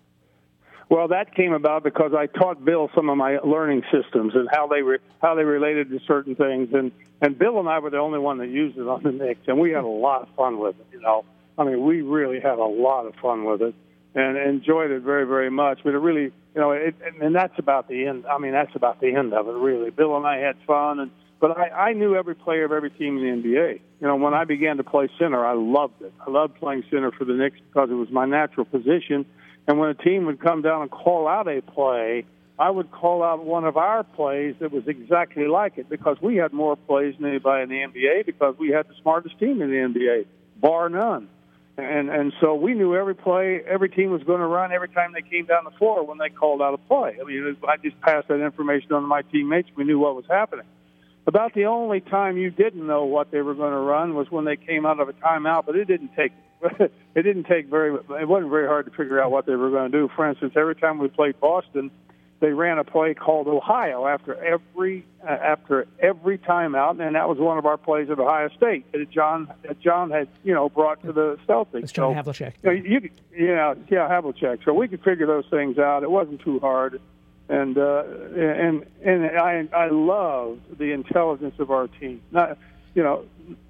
Well, 0.89 1.07
that 1.07 1.33
came 1.33 1.53
about 1.53 1.83
because 1.83 2.11
I 2.15 2.27
taught 2.27 2.63
Bill 2.63 2.91
some 2.93 3.09
of 3.09 3.17
my 3.17 3.39
learning 3.39 3.83
systems 3.91 4.33
and 4.35 4.47
how 4.51 4.67
they 4.67 4.83
re- 4.83 4.99
how 5.21 5.33
they 5.33 5.43
related 5.43 5.89
to 5.89 5.99
certain 6.07 6.35
things, 6.35 6.69
and 6.73 6.91
and 7.21 7.37
Bill 7.37 7.59
and 7.59 7.67
I 7.67 7.79
were 7.79 7.89
the 7.89 7.97
only 7.97 8.19
one 8.19 8.37
that 8.37 8.49
used 8.49 8.77
it 8.77 8.87
on 8.87 9.01
the 9.01 9.11
Knicks, 9.11 9.41
and 9.47 9.59
we 9.59 9.71
had 9.71 9.83
a 9.83 9.87
lot 9.87 10.21
of 10.21 10.27
fun 10.35 10.59
with 10.59 10.79
it. 10.79 10.85
You 10.91 11.01
know, 11.01 11.25
I 11.57 11.63
mean, 11.63 11.83
we 11.83 12.01
really 12.01 12.39
had 12.39 12.59
a 12.59 12.65
lot 12.65 13.07
of 13.07 13.15
fun 13.15 13.45
with 13.45 13.63
it, 13.63 13.73
and 14.13 14.37
enjoyed 14.37 14.91
it 14.91 15.01
very 15.01 15.25
very 15.25 15.49
much. 15.49 15.79
But 15.83 15.95
it 15.95 15.99
really, 15.99 16.25
you 16.53 16.61
know, 16.61 16.71
it, 16.71 16.95
and 17.19 17.33
that's 17.33 17.57
about 17.57 17.87
the 17.87 18.05
end. 18.05 18.25
I 18.27 18.37
mean, 18.37 18.51
that's 18.51 18.75
about 18.75 19.01
the 19.01 19.15
end 19.15 19.33
of 19.33 19.47
it, 19.47 19.53
really. 19.53 19.89
Bill 19.89 20.15
and 20.15 20.27
I 20.27 20.37
had 20.37 20.55
fun, 20.67 20.99
and 20.99 21.11
but 21.39 21.57
I, 21.57 21.69
I 21.69 21.93
knew 21.93 22.15
every 22.15 22.35
player 22.35 22.65
of 22.65 22.71
every 22.71 22.91
team 22.91 23.17
in 23.17 23.41
the 23.41 23.49
NBA. 23.49 23.79
You 24.01 24.07
know, 24.07 24.15
when 24.15 24.33
I 24.33 24.45
began 24.45 24.77
to 24.77 24.83
play 24.83 25.09
center, 25.19 25.45
I 25.45 25.53
loved 25.53 26.01
it. 26.01 26.13
I 26.25 26.29
loved 26.29 26.55
playing 26.55 26.83
center 26.89 27.11
for 27.11 27.25
the 27.25 27.33
Knicks 27.33 27.57
because 27.67 27.89
it 27.89 27.95
was 27.95 28.09
my 28.09 28.25
natural 28.25 28.65
position 28.65 29.25
and 29.67 29.79
when 29.79 29.89
a 29.89 29.95
team 29.95 30.25
would 30.25 30.39
come 30.39 30.61
down 30.61 30.83
and 30.83 30.91
call 30.91 31.27
out 31.27 31.47
a 31.47 31.61
play, 31.61 32.25
I 32.57 32.69
would 32.69 32.91
call 32.91 33.23
out 33.23 33.43
one 33.43 33.65
of 33.65 33.77
our 33.77 34.03
plays 34.03 34.55
that 34.59 34.71
was 34.71 34.87
exactly 34.87 35.47
like 35.47 35.77
it 35.77 35.89
because 35.89 36.17
we 36.21 36.37
had 36.37 36.53
more 36.53 36.75
plays 36.75 37.15
than 37.19 37.29
anybody 37.29 37.63
in 37.63 37.69
the 37.69 37.99
NBA 37.99 38.25
because 38.25 38.55
we 38.57 38.69
had 38.69 38.87
the 38.87 38.93
smartest 39.01 39.37
team 39.39 39.61
in 39.61 39.69
the 39.69 39.75
NBA, 39.75 40.25
bar 40.61 40.89
none. 40.89 41.29
And 41.77 42.09
and 42.09 42.31
so 42.39 42.55
we 42.55 42.73
knew 42.73 42.95
every 42.95 43.15
play 43.15 43.61
every 43.67 43.89
team 43.89 44.09
was 44.11 44.23
going 44.23 44.39
to 44.39 44.47
run 44.47 44.71
every 44.71 44.87
time 44.87 45.11
they 45.11 45.21
came 45.21 45.45
down 45.45 45.65
the 45.65 45.77
floor 45.77 46.05
when 46.05 46.17
they 46.17 46.29
called 46.29 46.61
out 46.61 46.73
a 46.73 46.77
play. 46.77 47.17
I 47.19 47.25
mean, 47.25 47.57
I 47.67 47.75
just 47.75 47.99
passed 47.99 48.29
that 48.29 48.41
information 48.41 48.93
on 48.93 49.01
to 49.01 49.07
my 49.07 49.23
teammates. 49.23 49.67
We 49.75 49.83
knew 49.83 49.99
what 49.99 50.15
was 50.15 50.23
happening. 50.29 50.65
About 51.27 51.53
the 51.53 51.65
only 51.65 52.01
time 52.01 52.37
you 52.37 52.51
didn't 52.51 52.85
know 52.85 53.05
what 53.05 53.31
they 53.31 53.41
were 53.41 53.55
going 53.55 53.71
to 53.71 53.79
run 53.79 54.13
was 54.13 54.29
when 54.29 54.45
they 54.45 54.57
came 54.57 54.85
out 54.85 54.99
of 54.99 55.09
a 55.09 55.13
timeout, 55.13 55.65
but 55.65 55.75
it 55.75 55.85
didn't 55.85 56.11
take 56.15 56.31
it 56.79 57.21
didn't 57.21 57.45
take 57.45 57.67
very. 57.67 57.93
It 57.95 58.27
wasn't 58.27 58.51
very 58.51 58.67
hard 58.67 58.85
to 58.85 58.91
figure 58.91 59.21
out 59.21 59.31
what 59.31 59.45
they 59.45 59.55
were 59.55 59.69
going 59.69 59.91
to 59.91 59.97
do. 59.97 60.09
For 60.15 60.27
instance, 60.27 60.53
every 60.55 60.75
time 60.75 60.99
we 60.99 61.07
played 61.07 61.39
Boston, 61.39 61.91
they 62.39 62.51
ran 62.51 62.77
a 62.77 62.83
play 62.83 63.13
called 63.13 63.47
Ohio 63.47 64.05
after 64.05 64.35
every 64.35 65.05
uh, 65.23 65.31
after 65.31 65.87
every 65.99 66.37
timeout, 66.37 67.05
and 67.05 67.15
that 67.15 67.27
was 67.27 67.37
one 67.37 67.57
of 67.57 67.65
our 67.65 67.77
plays 67.77 68.09
at 68.09 68.19
Ohio 68.19 68.49
State 68.49 68.91
that 68.91 69.09
John 69.09 69.51
that 69.63 69.79
John 69.79 70.11
had 70.11 70.27
you 70.43 70.53
know 70.53 70.69
brought 70.69 71.01
to 71.03 71.11
the 71.11 71.37
Celtics. 71.47 71.83
It's 71.83 71.91
John 71.91 72.13
so, 72.13 72.31
Havlicek. 72.31 72.53
You, 72.63 72.69
know, 72.69 72.71
you, 72.71 73.09
yeah, 73.37 73.73
yeah, 73.89 74.09
Havlicek. 74.09 74.63
So 74.65 74.73
we 74.73 74.87
could 74.87 75.03
figure 75.03 75.27
those 75.27 75.45
things 75.49 75.77
out. 75.77 76.03
It 76.03 76.11
wasn't 76.11 76.41
too 76.41 76.59
hard, 76.59 77.01
and 77.49 77.77
uh, 77.77 78.03
and 78.35 78.85
and 79.03 79.25
I 79.37 79.67
I 79.73 79.89
love 79.89 80.59
the 80.77 80.91
intelligence 80.91 81.55
of 81.59 81.71
our 81.71 81.87
team. 81.87 82.21
Not 82.31 82.57
you 82.93 83.03
know 83.03 83.25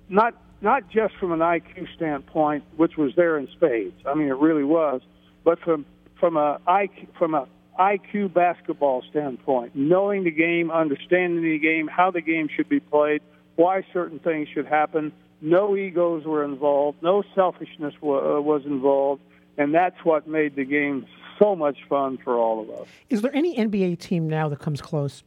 not 0.10 0.36
not 0.62 0.90
just 0.90 1.16
from 1.18 1.32
an 1.32 1.40
IQ 1.40 1.94
standpoint, 1.96 2.64
which 2.78 2.98
was 2.98 3.14
there 3.16 3.38
in 3.38 3.48
spades. 3.50 3.96
I 4.06 4.14
mean, 4.16 4.28
it 4.28 4.38
really 4.38 4.64
was, 4.64 5.02
but 5.44 5.60
from 5.60 5.86
from 6.20 6.38
a 6.38 6.60
IQ, 6.68 7.08
from 7.18 7.36
a 7.36 7.48
IQ 7.80 8.34
basketball 8.34 9.04
standpoint, 9.10 9.76
knowing 9.76 10.24
the 10.24 10.32
game, 10.32 10.72
understanding 10.72 11.44
the 11.44 11.60
game, 11.60 11.88
how 11.88 12.12
the 12.12 12.22
game 12.22 12.48
should 12.56 12.70
be 12.70 12.80
played, 12.80 13.22
why 13.56 13.84
certain 13.92 14.20
things 14.20 14.48
should 14.54 14.66
happen, 14.66 15.12
no 15.42 15.76
egos 15.76 16.24
were 16.26 16.44
involved, 16.44 16.98
no 17.02 17.24
selfishness 17.36 17.94
uh, 18.02 18.42
was 18.42 18.64
involved, 18.66 19.22
and 19.58 19.74
that's 19.74 19.98
what 20.04 20.28
made 20.28 20.56
the 20.56 20.66
game 20.66 21.06
so 21.40 21.56
much 21.56 21.78
fun 21.90 22.18
for 22.18 22.38
all 22.38 22.62
of 22.62 22.70
us. 22.70 22.88
Is 23.10 23.22
there 23.22 23.36
any 23.36 23.56
NBA 23.56 24.00
team 24.00 24.30
now 24.30 24.50
that 24.50 24.60
comes 24.60 24.82
close? 24.82 25.24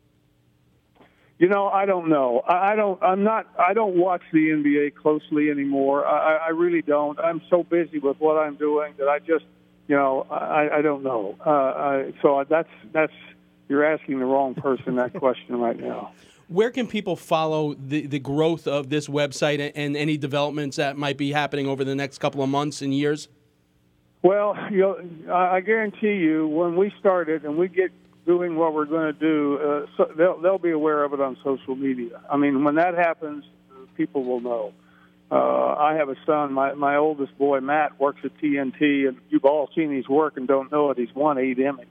You 1.38 1.48
know, 1.48 1.68
I 1.68 1.86
don't 1.86 2.08
know. 2.08 2.40
I, 2.40 2.72
I 2.72 2.76
don't. 2.76 3.00
I'm 3.02 3.22
not. 3.22 3.46
I 3.58 3.72
don't 3.72 3.96
watch 3.96 4.22
the 4.32 4.48
NBA 4.48 4.96
closely 4.96 5.50
anymore. 5.50 6.04
I, 6.04 6.36
I 6.36 6.48
really 6.48 6.82
don't. 6.82 7.18
I'm 7.20 7.40
so 7.48 7.62
busy 7.62 8.00
with 8.00 8.18
what 8.18 8.36
I'm 8.36 8.56
doing 8.56 8.94
that 8.98 9.08
I 9.08 9.20
just, 9.20 9.44
you 9.86 9.94
know, 9.94 10.26
I, 10.30 10.78
I 10.78 10.82
don't 10.82 11.04
know. 11.04 11.36
Uh, 11.44 11.50
I, 11.50 12.12
so 12.22 12.44
that's 12.48 12.68
that's. 12.92 13.12
You're 13.68 13.84
asking 13.84 14.18
the 14.18 14.24
wrong 14.24 14.54
person 14.54 14.96
that 14.96 15.12
question 15.18 15.60
right 15.60 15.78
now. 15.78 16.12
Where 16.48 16.70
can 16.70 16.86
people 16.86 17.14
follow 17.14 17.74
the, 17.74 18.06
the 18.06 18.18
growth 18.18 18.66
of 18.66 18.88
this 18.88 19.06
website 19.06 19.70
and 19.74 19.96
any 19.96 20.16
developments 20.16 20.78
that 20.78 20.96
might 20.96 21.18
be 21.18 21.32
happening 21.32 21.68
over 21.68 21.84
the 21.84 21.94
next 21.94 22.18
couple 22.18 22.42
of 22.42 22.48
months 22.48 22.80
and 22.80 22.94
years? 22.94 23.28
Well, 24.22 24.56
you 24.70 24.78
know, 24.78 25.32
I 25.32 25.60
guarantee 25.60 26.14
you, 26.14 26.48
when 26.48 26.76
we 26.76 26.92
start 26.98 27.28
it 27.28 27.44
and 27.44 27.56
we 27.56 27.68
get 27.68 27.92
doing 28.26 28.56
what 28.56 28.74
we're 28.74 28.84
going 28.84 29.14
to 29.14 29.18
do, 29.18 29.58
uh, 29.58 29.86
so 29.96 30.12
they'll 30.16 30.40
they'll 30.40 30.58
be 30.58 30.70
aware 30.70 31.04
of 31.04 31.12
it 31.12 31.20
on 31.20 31.36
social 31.44 31.76
media. 31.76 32.20
I 32.30 32.36
mean, 32.36 32.64
when 32.64 32.74
that 32.76 32.94
happens, 32.94 33.44
people 33.96 34.24
will 34.24 34.40
know. 34.40 34.72
Uh, 35.30 35.74
I 35.78 35.94
have 35.94 36.08
a 36.08 36.16
son. 36.26 36.52
My 36.52 36.74
my 36.74 36.96
oldest 36.96 37.36
boy 37.38 37.60
Matt 37.60 38.00
works 38.00 38.20
at 38.24 38.36
TNT, 38.38 39.06
and 39.08 39.18
you've 39.28 39.44
all 39.44 39.68
seen 39.74 39.94
his 39.94 40.08
work 40.08 40.36
and 40.36 40.48
don't 40.48 40.72
know 40.72 40.90
it. 40.90 40.98
He's 40.98 41.14
won 41.14 41.38
eight 41.38 41.58
Emmys. 41.58 41.86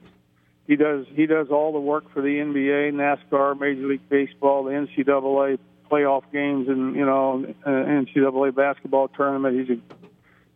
He 0.66 0.76
does 0.76 1.06
he 1.14 1.26
does 1.26 1.48
all 1.50 1.72
the 1.72 1.80
work 1.80 2.12
for 2.12 2.20
the 2.20 2.28
NBA, 2.28 2.92
NASCAR, 2.92 3.58
Major 3.58 3.86
League 3.86 4.08
Baseball, 4.08 4.64
the 4.64 4.72
NCAA 4.72 5.58
playoff 5.90 6.24
games, 6.30 6.68
and 6.68 6.94
you 6.94 7.06
know 7.06 7.46
uh, 7.64 7.68
NCAA 7.70 8.54
basketball 8.54 9.08
tournament. 9.08 9.58
He's 9.58 9.70
an 9.70 9.82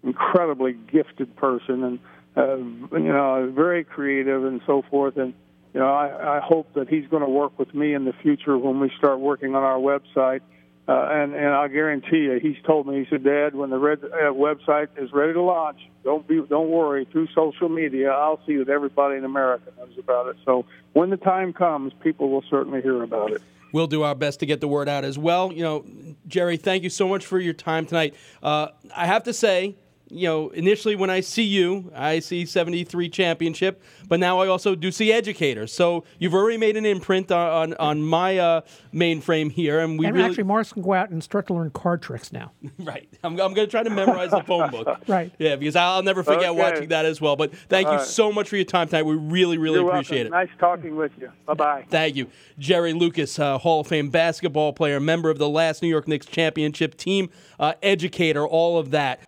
incredibly 0.03 0.73
gifted 0.73 1.35
person, 1.37 1.85
and 1.85 1.99
uh, 2.37 2.57
you 2.97 3.13
know 3.13 3.51
very 3.55 3.85
creative 3.85 4.45
and 4.45 4.61
so 4.67 4.83
forth. 4.91 5.17
And 5.17 5.35
you 5.75 5.81
know 5.81 5.93
I, 5.93 6.39
I 6.39 6.41
hope 6.41 6.75
that 6.75 6.89
he's 6.89 7.07
going 7.09 7.23
to 7.23 7.29
work 7.29 7.59
with 7.59 7.75
me 7.75 7.95
in 7.95 8.05
the 8.05 8.15
future 8.23 8.57
when 8.59 8.81
we 8.81 8.91
start 8.99 9.21
working 9.21 9.55
on 9.55 9.63
our 9.63 9.79
website 9.79 10.41
uh, 10.89 11.09
and 11.13 11.35
and 11.35 11.49
I 11.49 11.69
guarantee 11.69 12.25
you, 12.25 12.41
he's 12.43 12.61
told 12.67 12.89
me. 12.89 12.99
He 12.99 13.07
said, 13.09 13.23
"Dad, 13.23 13.55
when 13.55 13.71
the 13.71 13.79
red 13.79 14.01
uh, 14.03 14.33
website 14.33 14.89
is 14.97 15.13
ready 15.13 15.33
to 15.33 15.41
launch, 15.41 15.79
don't 16.03 16.27
be 16.27 16.43
don't 16.49 16.71
worry. 16.71 17.05
Through 17.05 17.29
social 17.35 17.69
media, 17.69 18.11
I'll 18.11 18.41
see 18.47 18.57
that 18.57 18.69
everybody 18.69 19.17
in 19.17 19.25
America 19.25 19.71
knows 19.79 19.97
about 19.97 20.27
it. 20.27 20.37
So 20.45 20.67
when 20.93 21.11
the 21.11 21.17
time 21.17 21.53
comes, 21.53 21.93
people 22.03 22.31
will 22.31 22.45
certainly 22.51 22.83
hear 22.83 23.03
about 23.03 23.31
it." 23.31 23.43
We'll 23.73 23.87
do 23.87 24.03
our 24.03 24.17
best 24.17 24.41
to 24.41 24.47
get 24.47 24.61
the 24.61 24.69
word 24.69 24.89
out 24.89 25.05
as 25.05 25.17
well. 25.17 25.53
You 25.53 25.63
know, 25.63 25.85
Jerry, 26.27 26.57
thank 26.57 26.83
you 26.83 26.91
so 26.91 27.09
much 27.09 27.25
for 27.25 27.39
your 27.39 27.55
time 27.55 27.87
tonight. 27.87 28.15
Uh, 28.43 28.69
I 28.95 29.07
have 29.07 29.23
to 29.23 29.33
say, 29.33 29.77
you 30.13 30.29
know, 30.29 30.51
initially 30.51 30.95
when 30.95 31.09
I 31.09 31.21
see 31.21 31.43
you, 31.43 31.91
I 31.95 32.19
see 32.19 32.45
73 32.45 33.09
championship, 33.09 33.83
but 34.09 34.21
now 34.21 34.41
I 34.41 34.47
also 34.47 34.75
do 34.75 34.93
see 34.93 35.11
educators. 35.11 35.73
So 35.73 36.05
you've 36.19 36.35
already 36.35 36.59
made 36.59 36.77
an 36.77 36.85
imprint 36.85 37.33
on, 37.33 37.73
on, 37.73 37.75
on 37.75 38.03
my 38.03 38.37
uh, 38.37 38.61
mainframe 38.93 39.51
here. 39.51 39.81
And 39.81 39.99
we 39.99 40.07
and 40.07 40.15
really... 40.15 40.29
actually, 40.29 40.45
Morris 40.45 40.73
can 40.73 40.83
go 40.83 40.93
out 40.93 41.11
and 41.11 41.25
start 41.25 41.47
to 41.47 41.55
learn 41.55 41.71
card 41.71 42.03
tricks 42.03 42.31
now. 42.31 42.53
right. 42.79 43.09
I'm, 43.25 43.33
I'm 43.33 43.55
going 43.55 43.67
to 43.67 43.71
try 43.71 43.83
to 43.83 43.91
memorize 43.91 44.31
the 44.31 44.43
phone 44.47 44.71
book. 44.71 44.87
right. 45.09 45.33
Yeah, 45.39 45.57
because 45.57 45.77
I'll 45.77 46.03
never 46.03 46.23
forget 46.23 46.51
okay. 46.51 46.61
watching 46.61 46.89
that 46.91 47.07
as 47.07 47.21
well. 47.21 47.37
But 47.37 47.55
thank 47.69 47.87
All 47.87 47.95
you 47.95 47.99
right. 48.01 48.07
so 48.07 48.31
much 48.31 48.51
for 48.51 48.57
your 48.57 48.67
time 48.67 48.89
tonight. 48.89 49.05
We 49.05 49.17
really, 49.17 49.57
really 49.57 49.81
You're 49.81 49.89
appreciate 49.89 50.31
welcome. 50.31 50.49
it. 50.49 50.51
Nice 50.51 50.59
talking 50.59 50.97
with 50.97 51.13
you. 51.19 51.33
Bye 51.47 51.55
bye. 51.55 51.87
Thank 51.89 52.17
you. 52.17 52.29
Jerry 52.59 52.93
Lucas, 52.93 53.39
uh, 53.39 53.57
Hall 53.59 53.81
of 53.81 53.87
Fame 53.87 54.11
basketball 54.11 54.75
player, 54.75 55.01
member 55.01 55.31
of 55.31 55.39
the 55.39 55.49
last 55.49 55.83
New 55.83 55.89
York 55.89 56.07
Knicks 56.07 56.27
championship 56.27 56.97
team, 56.97 57.31
uh, 57.59 57.75
educator, 57.83 58.47
all 58.47 58.79
of 58.79 58.91
that. 58.91 59.21